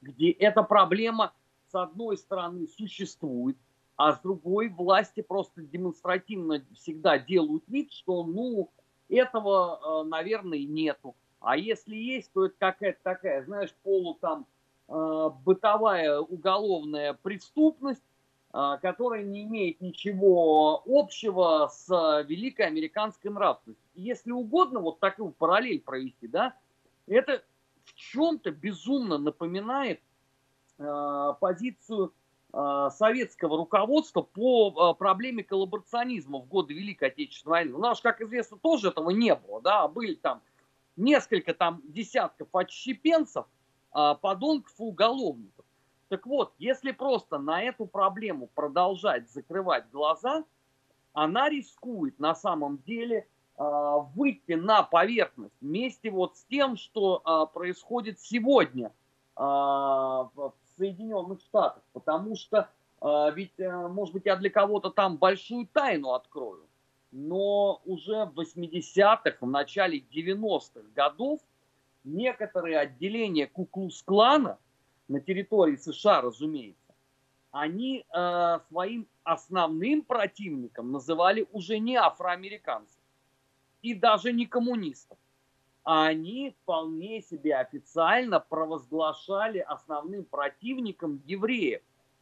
где 0.00 0.30
эта 0.30 0.62
проблема, 0.62 1.34
с 1.70 1.74
одной 1.74 2.16
стороны, 2.16 2.68
существует, 2.68 3.56
а 3.98 4.12
с 4.12 4.20
другой 4.20 4.68
власти 4.68 5.22
просто 5.22 5.60
демонстративно 5.60 6.64
всегда 6.72 7.18
делают 7.18 7.64
вид, 7.66 7.92
что 7.92 8.22
ну 8.22 8.70
этого, 9.08 10.04
э, 10.04 10.08
наверное, 10.08 10.60
нету. 10.60 11.16
А 11.40 11.56
если 11.56 11.96
есть, 11.96 12.32
то 12.32 12.46
это 12.46 12.54
какая-то 12.58 13.00
такая, 13.02 13.44
знаешь, 13.44 13.74
полу 13.82 14.14
там 14.14 14.46
э, 14.88 15.30
бытовая 15.44 16.20
уголовная 16.20 17.14
преступность, 17.14 18.04
э, 18.54 18.78
которая 18.80 19.24
не 19.24 19.42
имеет 19.42 19.80
ничего 19.80 20.80
общего 20.86 21.68
с 21.68 21.88
великой 22.28 22.66
американской 22.66 23.32
нравственностью. 23.32 23.84
Если 23.96 24.30
угодно 24.30 24.78
вот 24.78 25.00
такую 25.00 25.32
параллель 25.32 25.80
провести, 25.80 26.28
да, 26.28 26.54
это 27.08 27.42
в 27.84 27.94
чем-то 27.94 28.52
безумно 28.52 29.18
напоминает 29.18 30.00
позицию 31.40 32.12
советского 32.90 33.56
руководства 33.56 34.22
по 34.22 34.92
э, 34.92 34.98
проблеме 34.98 35.44
коллаборационизма 35.44 36.40
в 36.40 36.48
годы 36.48 36.74
Великой 36.74 37.08
Отечественной 37.08 37.50
войны. 37.50 37.74
У 37.74 37.78
нас, 37.78 38.00
как 38.00 38.20
известно, 38.20 38.58
тоже 38.58 38.88
этого 38.88 39.10
не 39.10 39.34
было, 39.34 39.60
да, 39.60 39.82
а 39.82 39.88
были 39.88 40.14
там 40.14 40.42
несколько 40.96 41.54
там 41.54 41.80
десятков 41.84 42.48
отщепенцев, 42.52 43.46
э, 43.94 44.14
подонков 44.20 44.72
и 44.78 44.82
уголовников. 44.82 45.64
Так 46.08 46.26
вот, 46.26 46.52
если 46.58 46.90
просто 46.90 47.38
на 47.38 47.62
эту 47.62 47.86
проблему 47.86 48.48
продолжать 48.54 49.30
закрывать 49.30 49.88
глаза, 49.90 50.44
она 51.12 51.48
рискует 51.48 52.18
на 52.18 52.34
самом 52.34 52.78
деле 52.78 53.28
выйти 53.56 54.52
на 54.52 54.84
поверхность 54.84 55.56
вместе 55.60 56.10
вот 56.12 56.36
с 56.36 56.44
тем, 56.44 56.76
что 56.76 57.50
происходит 57.52 58.20
сегодня 58.20 58.92
в 59.34 60.52
Соединенных 60.78 61.40
Штатах. 61.40 61.82
Потому 61.92 62.36
что 62.36 62.68
ведь, 63.00 63.58
э, 63.58 63.88
может 63.88 64.12
быть, 64.12 64.26
я 64.26 64.34
для 64.34 64.50
кого-то 64.50 64.90
там 64.90 65.18
большую 65.18 65.68
тайну 65.68 66.14
открою, 66.14 66.66
но 67.12 67.80
уже 67.84 68.24
в 68.24 68.40
80-х, 68.40 69.36
в 69.40 69.46
начале 69.46 69.98
90-х 69.98 70.80
годов 70.94 71.40
некоторые 72.04 72.78
отделения 72.78 73.46
Куклус-клана 73.46 74.58
на 75.06 75.20
территории 75.20 75.76
США, 75.76 76.22
разумеется, 76.22 76.94
они 77.50 78.04
э, 78.12 78.58
своим 78.68 79.06
основным 79.24 80.02
противником 80.02 80.92
называли 80.92 81.46
уже 81.52 81.78
не 81.78 81.96
афроамериканцев 81.96 83.00
и 83.82 83.94
даже 83.94 84.32
не 84.32 84.46
коммунистов. 84.46 85.18
Они 85.90 86.50
вполне 86.50 87.22
себе 87.22 87.56
официально 87.56 88.40
провозглашали 88.40 89.60
основным 89.60 90.26
противником 90.26 91.22
евреев. 91.24 91.80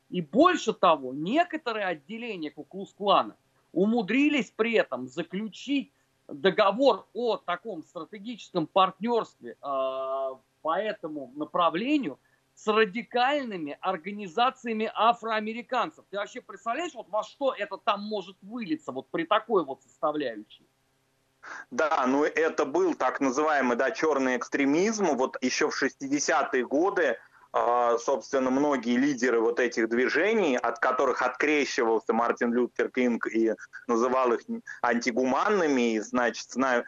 И 0.08 0.20
больше 0.20 0.72
того, 0.72 1.12
некоторые 1.12 1.86
отделения 1.86 2.52
Куклус-клана 2.52 3.36
умудрились 3.72 4.52
при 4.52 4.74
этом 4.74 5.08
заключить 5.08 5.92
договор 6.28 7.08
о 7.12 7.38
таком 7.38 7.82
стратегическом 7.82 8.68
партнерстве 8.68 9.54
э, 9.54 9.56
по 9.60 10.78
этому 10.78 11.32
направлению 11.34 12.20
с 12.54 12.68
радикальными 12.68 13.76
организациями 13.80 14.92
афроамериканцев. 14.94 16.04
Ты 16.08 16.18
вообще 16.18 16.40
представляешь, 16.40 16.94
вот 16.94 17.08
во 17.08 17.24
что 17.24 17.52
это 17.52 17.78
там 17.78 18.04
может 18.04 18.36
вылиться 18.42 18.92
вот 18.92 19.08
при 19.08 19.24
такой 19.24 19.64
вот 19.64 19.82
составляющей? 19.82 20.64
Да, 21.70 22.04
ну 22.06 22.24
это 22.24 22.64
был 22.64 22.94
так 22.94 23.20
называемый 23.20 23.76
да, 23.76 23.90
черный 23.90 24.36
экстремизм. 24.36 25.06
Вот 25.16 25.36
еще 25.40 25.70
в 25.70 25.82
60-е 25.82 26.66
годы, 26.66 27.16
э, 27.52 27.98
собственно, 27.98 28.50
многие 28.50 28.96
лидеры 28.96 29.40
вот 29.40 29.60
этих 29.60 29.88
движений, 29.88 30.56
от 30.56 30.78
которых 30.78 31.22
открещивался 31.22 32.12
Мартин 32.12 32.52
Лютер 32.52 32.90
Кинг 32.90 33.26
и 33.26 33.54
называл 33.86 34.32
их 34.32 34.40
антигуманными, 34.82 35.94
и, 35.94 36.00
значит, 36.00 36.50
с 36.50 36.56
нами, 36.56 36.84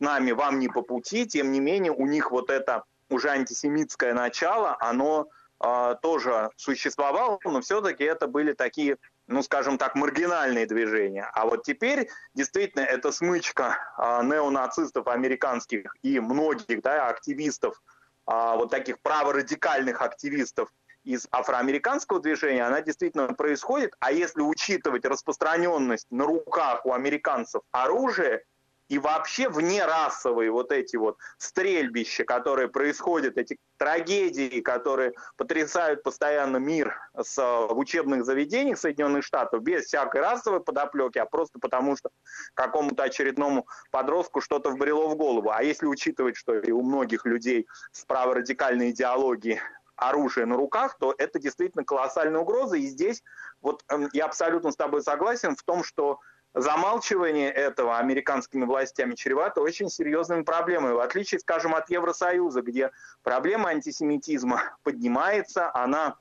нами 0.00 0.32
вам 0.32 0.58
не 0.58 0.68
по 0.68 0.82
пути, 0.82 1.26
тем 1.26 1.52
не 1.52 1.60
менее 1.60 1.92
у 1.92 2.06
них 2.06 2.30
вот 2.30 2.50
это 2.50 2.84
уже 3.10 3.30
антисемитское 3.30 4.14
начало, 4.14 4.76
оно 4.80 5.28
э, 5.62 5.94
тоже 6.02 6.50
существовало, 6.56 7.38
но 7.44 7.60
все-таки 7.60 8.04
это 8.04 8.26
были 8.26 8.52
такие, 8.52 8.98
ну, 9.28 9.42
скажем 9.42 9.78
так, 9.78 9.94
маргинальные 9.94 10.66
движения. 10.66 11.30
А 11.34 11.44
вот 11.44 11.62
теперь 11.62 12.08
действительно 12.34 12.82
эта 12.82 13.12
смычка 13.12 13.78
э, 13.98 14.24
неонацистов 14.24 15.06
американских 15.06 15.94
и 16.02 16.18
многих 16.18 16.82
да, 16.82 17.08
активистов, 17.08 17.80
э, 18.26 18.32
вот 18.32 18.70
таких 18.70 19.00
праворадикальных 19.00 20.00
активистов 20.00 20.70
из 21.04 21.28
афроамериканского 21.30 22.20
движения, 22.20 22.64
она 22.64 22.80
действительно 22.80 23.32
происходит. 23.34 23.94
А 24.00 24.12
если 24.12 24.40
учитывать 24.40 25.04
распространенность 25.04 26.06
на 26.10 26.24
руках 26.24 26.84
у 26.86 26.92
американцев 26.92 27.62
оружия, 27.70 28.42
и 28.88 28.98
вообще 28.98 29.48
вне 29.48 29.84
расовые 29.84 30.50
вот 30.50 30.72
эти 30.72 30.96
вот 30.96 31.18
стрельбища, 31.36 32.24
которые 32.24 32.68
происходят, 32.68 33.36
эти 33.36 33.58
трагедии, 33.76 34.60
которые 34.60 35.12
потрясают 35.36 36.02
постоянно 36.02 36.56
мир 36.56 36.98
с, 37.16 37.36
в 37.36 37.78
учебных 37.78 38.24
заведениях 38.24 38.78
Соединенных 38.78 39.24
Штатов, 39.24 39.62
без 39.62 39.84
всякой 39.84 40.22
расовой 40.22 40.60
подоплеки, 40.60 41.18
а 41.18 41.26
просто 41.26 41.58
потому, 41.58 41.96
что 41.96 42.10
какому-то 42.54 43.02
очередному 43.02 43.66
подростку 43.90 44.40
что-то 44.40 44.70
вбрело 44.70 45.08
в 45.08 45.16
голову. 45.16 45.50
А 45.50 45.62
если 45.62 45.86
учитывать, 45.86 46.36
что 46.36 46.54
и 46.54 46.70
у 46.70 46.82
многих 46.82 47.26
людей 47.26 47.66
с 47.92 48.04
праворадикальной 48.04 48.90
идеологией 48.90 49.60
оружие 49.96 50.46
на 50.46 50.56
руках, 50.56 50.96
то 50.98 51.14
это 51.18 51.38
действительно 51.38 51.84
колоссальная 51.84 52.40
угроза. 52.40 52.76
И 52.76 52.86
здесь 52.86 53.22
вот 53.60 53.82
эм, 53.88 54.08
я 54.12 54.26
абсолютно 54.26 54.70
с 54.70 54.76
тобой 54.76 55.02
согласен 55.02 55.56
в 55.56 55.62
том, 55.64 55.82
что 55.82 56.20
замалчивание 56.54 57.50
этого 57.50 57.98
американскими 57.98 58.64
властями 58.64 59.14
чревато 59.14 59.60
очень 59.60 59.88
серьезными 59.88 60.42
проблемами. 60.42 60.92
В 60.92 61.00
отличие, 61.00 61.38
скажем, 61.40 61.74
от 61.74 61.90
Евросоюза, 61.90 62.62
где 62.62 62.90
проблема 63.22 63.70
антисемитизма 63.70 64.76
поднимается, 64.82 65.70
она 65.74 66.16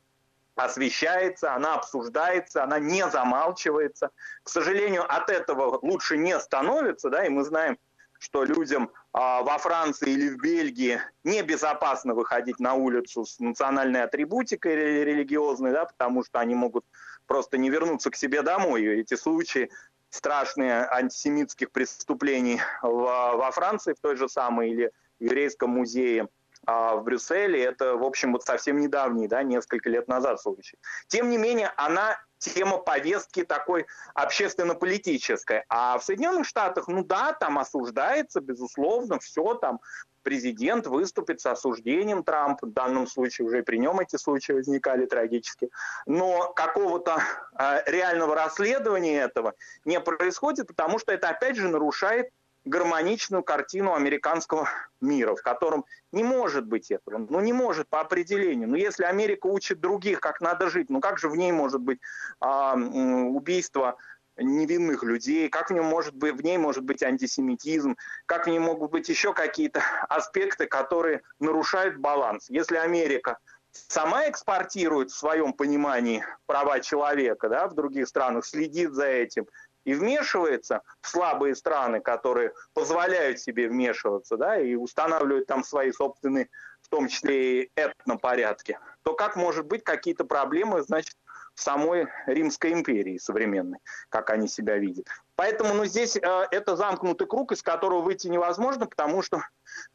освещается, 0.56 1.54
она 1.54 1.76
обсуждается, 1.76 2.64
она 2.64 2.80
не 2.80 3.08
замалчивается. 3.10 4.10
К 4.44 4.50
сожалению, 4.50 5.04
от 5.08 5.30
этого 5.30 5.80
лучше 5.82 6.18
не 6.18 6.38
становится, 6.40 7.10
да, 7.10 7.26
и 7.26 7.30
мы 7.30 7.44
знаем, 7.44 7.78
что 8.20 8.44
людям 8.44 8.92
а, 9.14 9.44
во 9.44 9.60
Франции 9.60 10.10
или 10.10 10.30
в 10.30 10.42
Бельгии 10.42 11.00
небезопасно 11.24 12.16
выходить 12.16 12.60
на 12.60 12.74
улицу 12.74 13.26
с 13.26 13.40
национальной 13.40 14.04
атрибутикой 14.04 14.76
религиозной, 14.76 15.72
да, 15.72 15.86
потому 15.86 16.24
что 16.24 16.40
они 16.40 16.56
могут 16.56 16.86
просто 17.28 17.58
не 17.58 17.70
вернуться 17.70 18.10
к 18.10 18.16
себе 18.16 18.42
домой. 18.42 18.84
И 18.84 19.02
эти 19.02 19.16
случаи 19.16 19.70
страшные 20.18 20.88
антисемитских 20.90 21.72
преступлений 21.72 22.60
в, 22.82 22.88
во 22.90 23.52
Франции, 23.52 23.94
в 23.94 24.00
той 24.00 24.16
же 24.16 24.28
самой, 24.28 24.72
или 24.72 24.92
в 25.20 25.24
еврейском 25.24 25.70
музее 25.70 26.28
а, 26.66 26.96
в 26.96 27.04
Брюсселе. 27.04 27.64
Это, 27.64 27.96
в 27.96 28.04
общем, 28.04 28.34
вот 28.34 28.44
совсем 28.44 28.80
недавний, 28.80 29.28
да, 29.28 29.44
несколько 29.44 29.90
лет 29.90 30.08
назад 30.08 30.42
случай. 30.42 30.78
Тем 31.08 31.30
не 31.30 31.38
менее, 31.38 31.72
она 31.78 32.18
тема 32.38 32.78
повестки 32.78 33.44
такой 33.44 33.86
общественно-политической. 34.14 35.64
А 35.70 35.98
в 35.98 36.04
Соединенных 36.04 36.46
Штатах, 36.46 36.88
ну 36.88 37.04
да, 37.04 37.34
там 37.34 37.60
осуждается, 37.60 38.42
безусловно, 38.42 39.20
все 39.20 39.56
там 39.56 39.80
президент 40.24 40.88
выступит 40.88 41.40
с 41.40 41.46
осуждением 41.46 42.22
Трампа, 42.22 42.68
в 42.68 42.74
данном 42.74 43.08
случае 43.08 43.48
уже 43.48 43.64
при 43.64 43.78
нем 43.78 44.02
эти 44.02 44.18
случаи 44.18 44.52
возникали 44.52 45.06
трагически, 45.06 45.70
но 46.06 46.52
какого-то 46.54 47.22
э, 47.58 47.84
реального 47.86 48.36
расследования 48.36 49.22
этого 49.22 49.54
не 49.86 50.02
происходит, 50.02 50.68
потому 50.68 51.00
что 51.00 51.14
это 51.14 51.30
опять 51.30 51.56
же 51.56 51.70
нарушает 51.70 52.30
гармоничную 52.68 53.44
картину 53.44 53.94
американского 53.94 54.70
мира, 55.02 55.36
в 55.36 55.42
котором 55.42 55.86
не 56.12 56.24
может 56.24 56.66
быть 56.66 56.92
этого. 56.92 57.26
Ну, 57.30 57.40
не 57.40 57.54
может 57.54 57.88
по 57.90 58.02
определению. 58.02 58.70
Но 58.70 58.78
если 58.78 59.04
Америка 59.04 59.48
учит 59.48 59.80
других, 59.80 60.20
как 60.20 60.42
надо 60.42 60.70
жить, 60.70 60.90
ну 60.90 61.00
как 61.00 61.20
же 61.20 61.30
в 61.30 61.36
ней 61.36 61.52
может 61.52 61.82
быть 61.82 62.00
а, 62.40 62.76
убийство 62.76 63.98
невинных 64.38 65.04
людей, 65.04 65.50
как 65.50 65.70
в, 65.70 65.74
нем 65.74 65.86
может 65.86 66.16
быть, 66.16 66.36
в 66.36 66.44
ней 66.44 66.58
может 66.58 66.84
быть 66.84 67.04
антисемитизм, 67.04 67.98
как 68.26 68.46
в 68.46 68.50
ней 68.50 68.60
могут 68.60 68.92
быть 68.92 69.10
еще 69.10 69.34
какие-то 69.34 69.82
аспекты, 70.10 70.68
которые 70.68 71.22
нарушают 71.40 71.98
баланс. 71.98 72.50
Если 72.50 72.78
Америка 72.78 73.38
сама 73.72 74.30
экспортирует 74.30 75.12
в 75.12 75.18
своем 75.18 75.54
понимании 75.54 76.26
права 76.46 76.80
человека 76.80 77.50
да, 77.50 77.68
в 77.68 77.76
других 77.76 78.08
странах, 78.08 78.46
следит 78.46 78.92
за 78.92 79.06
этим 79.06 79.48
и 79.88 79.94
вмешивается 79.94 80.82
в 81.00 81.08
слабые 81.08 81.56
страны, 81.56 82.02
которые 82.02 82.52
позволяют 82.74 83.40
себе 83.40 83.70
вмешиваться 83.70 84.36
да, 84.36 84.60
и 84.60 84.76
устанавливают 84.76 85.48
там 85.48 85.64
свои 85.64 85.94
собственные, 85.94 86.50
в 86.82 86.90
том 86.90 87.08
числе 87.08 87.64
и 87.64 87.72
этнопорядки, 87.76 88.80
то 89.04 89.14
как 89.14 89.38
может 89.38 89.66
быть 89.66 89.86
какие-то 89.86 90.26
проблемы, 90.26 90.84
значит, 90.84 91.16
самой 91.56 92.08
Римской 92.26 92.74
империи 92.74 93.18
современной, 93.18 93.80
как 94.10 94.30
они 94.30 94.50
себя 94.50 94.78
видят. 94.78 95.08
Поэтому 95.38 95.74
ну, 95.74 95.86
здесь 95.86 96.18
э, 96.18 96.48
это 96.52 96.76
замкнутый 96.76 97.26
круг, 97.26 97.54
из 97.54 97.64
которого 97.64 98.02
выйти 98.02 98.28
невозможно, 98.28 98.88
потому 98.88 99.22
что 99.22 99.42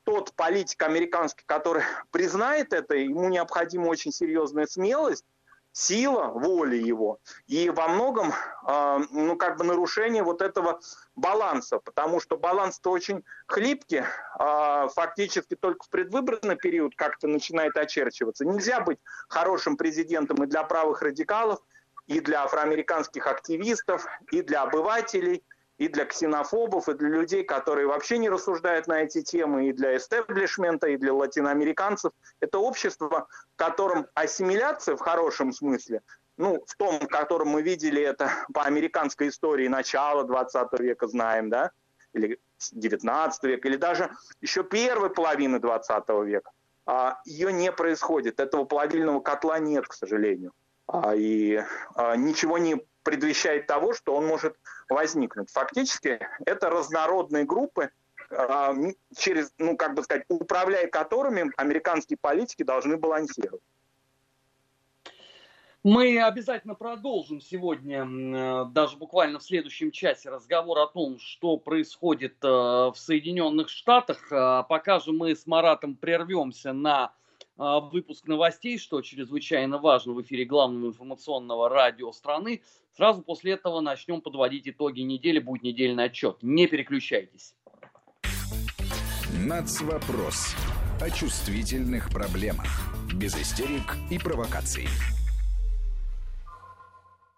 тот 0.05 0.33
политик 0.33 0.83
американский, 0.83 1.45
который 1.45 1.83
признает 2.11 2.73
это, 2.73 2.95
ему 2.95 3.29
необходима 3.29 3.89
очень 3.89 4.11
серьезная 4.11 4.67
смелость, 4.67 5.27
сила 5.73 6.27
воли 6.27 6.77
его 6.77 7.19
и 7.47 7.71
во 7.71 7.89
многом 7.89 8.33
э, 8.67 9.01
ну 9.11 9.37
как 9.37 9.57
бы 9.57 9.65
нарушение 9.65 10.23
вот 10.23 10.43
этого 10.43 10.81
баланса, 11.17 11.79
потому 11.79 12.21
что 12.21 12.37
баланс-то 12.37 12.91
очень 12.91 13.25
хлипкий, 13.47 14.03
э, 14.03 14.89
фактически 14.95 15.57
только 15.57 15.85
в 15.85 15.89
предвыборный 15.89 16.57
период 16.57 16.95
как-то 16.95 17.27
начинает 17.27 17.77
очерчиваться. 17.77 18.45
Нельзя 18.45 18.81
быть 18.81 18.99
хорошим 19.29 19.77
президентом 19.77 20.43
и 20.45 20.47
для 20.47 20.63
правых 20.63 21.03
радикалов, 21.03 21.61
и 22.07 22.21
для 22.21 22.45
афроамериканских 22.45 23.27
активистов, 23.27 24.07
и 24.31 24.43
для 24.43 24.63
обывателей, 24.63 25.43
и 25.83 25.89
для 25.89 26.05
ксенофобов, 26.05 26.89
и 26.89 26.95
для 26.95 27.09
людей, 27.09 27.43
которые 27.43 27.89
вообще 27.89 28.19
не 28.19 28.31
рассуждают 28.31 28.87
на 28.87 29.03
эти 29.03 29.21
темы, 29.21 29.69
и 29.69 29.73
для 29.73 29.97
эстеблишмента, 29.97 30.87
и 30.87 30.97
для 30.97 31.13
латиноамериканцев. 31.13 32.13
Это 32.39 32.61
общество, 32.61 33.27
в 33.55 33.57
котором 33.57 34.07
ассимиляция 34.15 34.95
в 34.95 35.01
хорошем 35.01 35.53
смысле, 35.53 36.03
ну, 36.37 36.63
в 36.69 36.77
том, 36.77 37.01
в 37.01 37.09
котором 37.09 37.49
мы 37.49 37.63
видели 37.63 38.01
это 38.01 38.31
по 38.55 38.63
американской 38.63 39.27
истории 39.27 39.67
начала 39.67 40.23
20 40.23 40.79
века, 40.79 41.09
знаем, 41.09 41.51
да, 41.51 41.73
или 42.13 42.39
19 42.71 43.43
века, 43.43 43.67
или 43.67 43.77
даже 43.77 44.13
еще 44.41 44.63
первой 44.63 45.11
половины 45.11 45.59
20 45.59 46.09
века, 46.25 46.53
а, 46.87 47.19
ее 47.25 47.53
не 47.53 47.73
происходит. 47.73 48.39
Этого 48.39 48.63
плавильного 48.65 49.19
котла 49.19 49.59
нет, 49.59 49.89
к 49.89 49.95
сожалению. 49.95 50.53
А, 50.87 51.13
и 51.17 51.61
а, 51.97 52.15
ничего 52.15 52.59
не 52.59 52.87
предвещает 53.03 53.67
того, 53.67 53.95
что 53.95 54.15
он 54.15 54.27
может 54.27 54.57
возникнуть. 54.89 55.51
Фактически 55.51 56.21
это 56.47 56.71
разнородные 56.71 57.45
группы, 57.45 57.91
а, 58.31 58.75
через, 59.17 59.53
ну, 59.59 59.77
как 59.77 59.95
бы 59.95 60.03
сказать, 60.03 60.25
управляя 60.29 60.87
которыми 60.87 61.51
американские 61.57 62.19
политики 62.21 62.63
должны 62.63 62.97
балансировать. 62.97 63.63
Мы 65.85 66.23
обязательно 66.23 66.77
продолжим 66.77 67.41
сегодня, 67.41 68.07
э, 68.07 68.65
даже 68.67 68.97
буквально 68.97 69.41
в 69.41 69.43
следующем 69.43 69.91
часе, 69.91 70.31
разговор 70.31 70.79
о 70.79 70.87
том, 70.87 71.19
что 71.19 71.57
происходит 71.57 72.37
э, 72.45 72.47
в 72.47 72.95
Соединенных 72.95 73.69
Штатах. 73.69 74.29
А 74.31 74.63
пока 74.63 75.01
же 75.01 75.11
мы 75.11 75.35
с 75.35 75.45
Маратом 75.45 75.97
прервемся 75.97 76.73
на 76.73 77.13
выпуск 77.63 78.27
новостей, 78.27 78.79
что 78.79 79.01
чрезвычайно 79.03 79.79
важно 79.79 80.13
в 80.15 80.23
эфире 80.23 80.45
главного 80.45 80.89
информационного 80.89 81.69
радио 81.69 82.13
страны. 82.13 82.63
Сразу 82.97 83.23
после 83.23 83.53
этого 83.53 83.81
начнем 83.81 84.21
подводить 84.21 84.69
итоги 84.69 85.01
недели, 85.01 85.39
будет 85.39 85.63
недельный 85.63 86.05
отчет. 86.05 86.39
Не 86.43 86.67
переключайтесь. 86.67 87.55
Нацвопрос 89.39 90.55
о 91.01 91.11
чувствительных 91.11 92.11
проблемах. 92.11 92.67
Без 93.15 93.35
истерик 93.37 93.97
и 94.11 94.19
провокаций. 94.19 94.89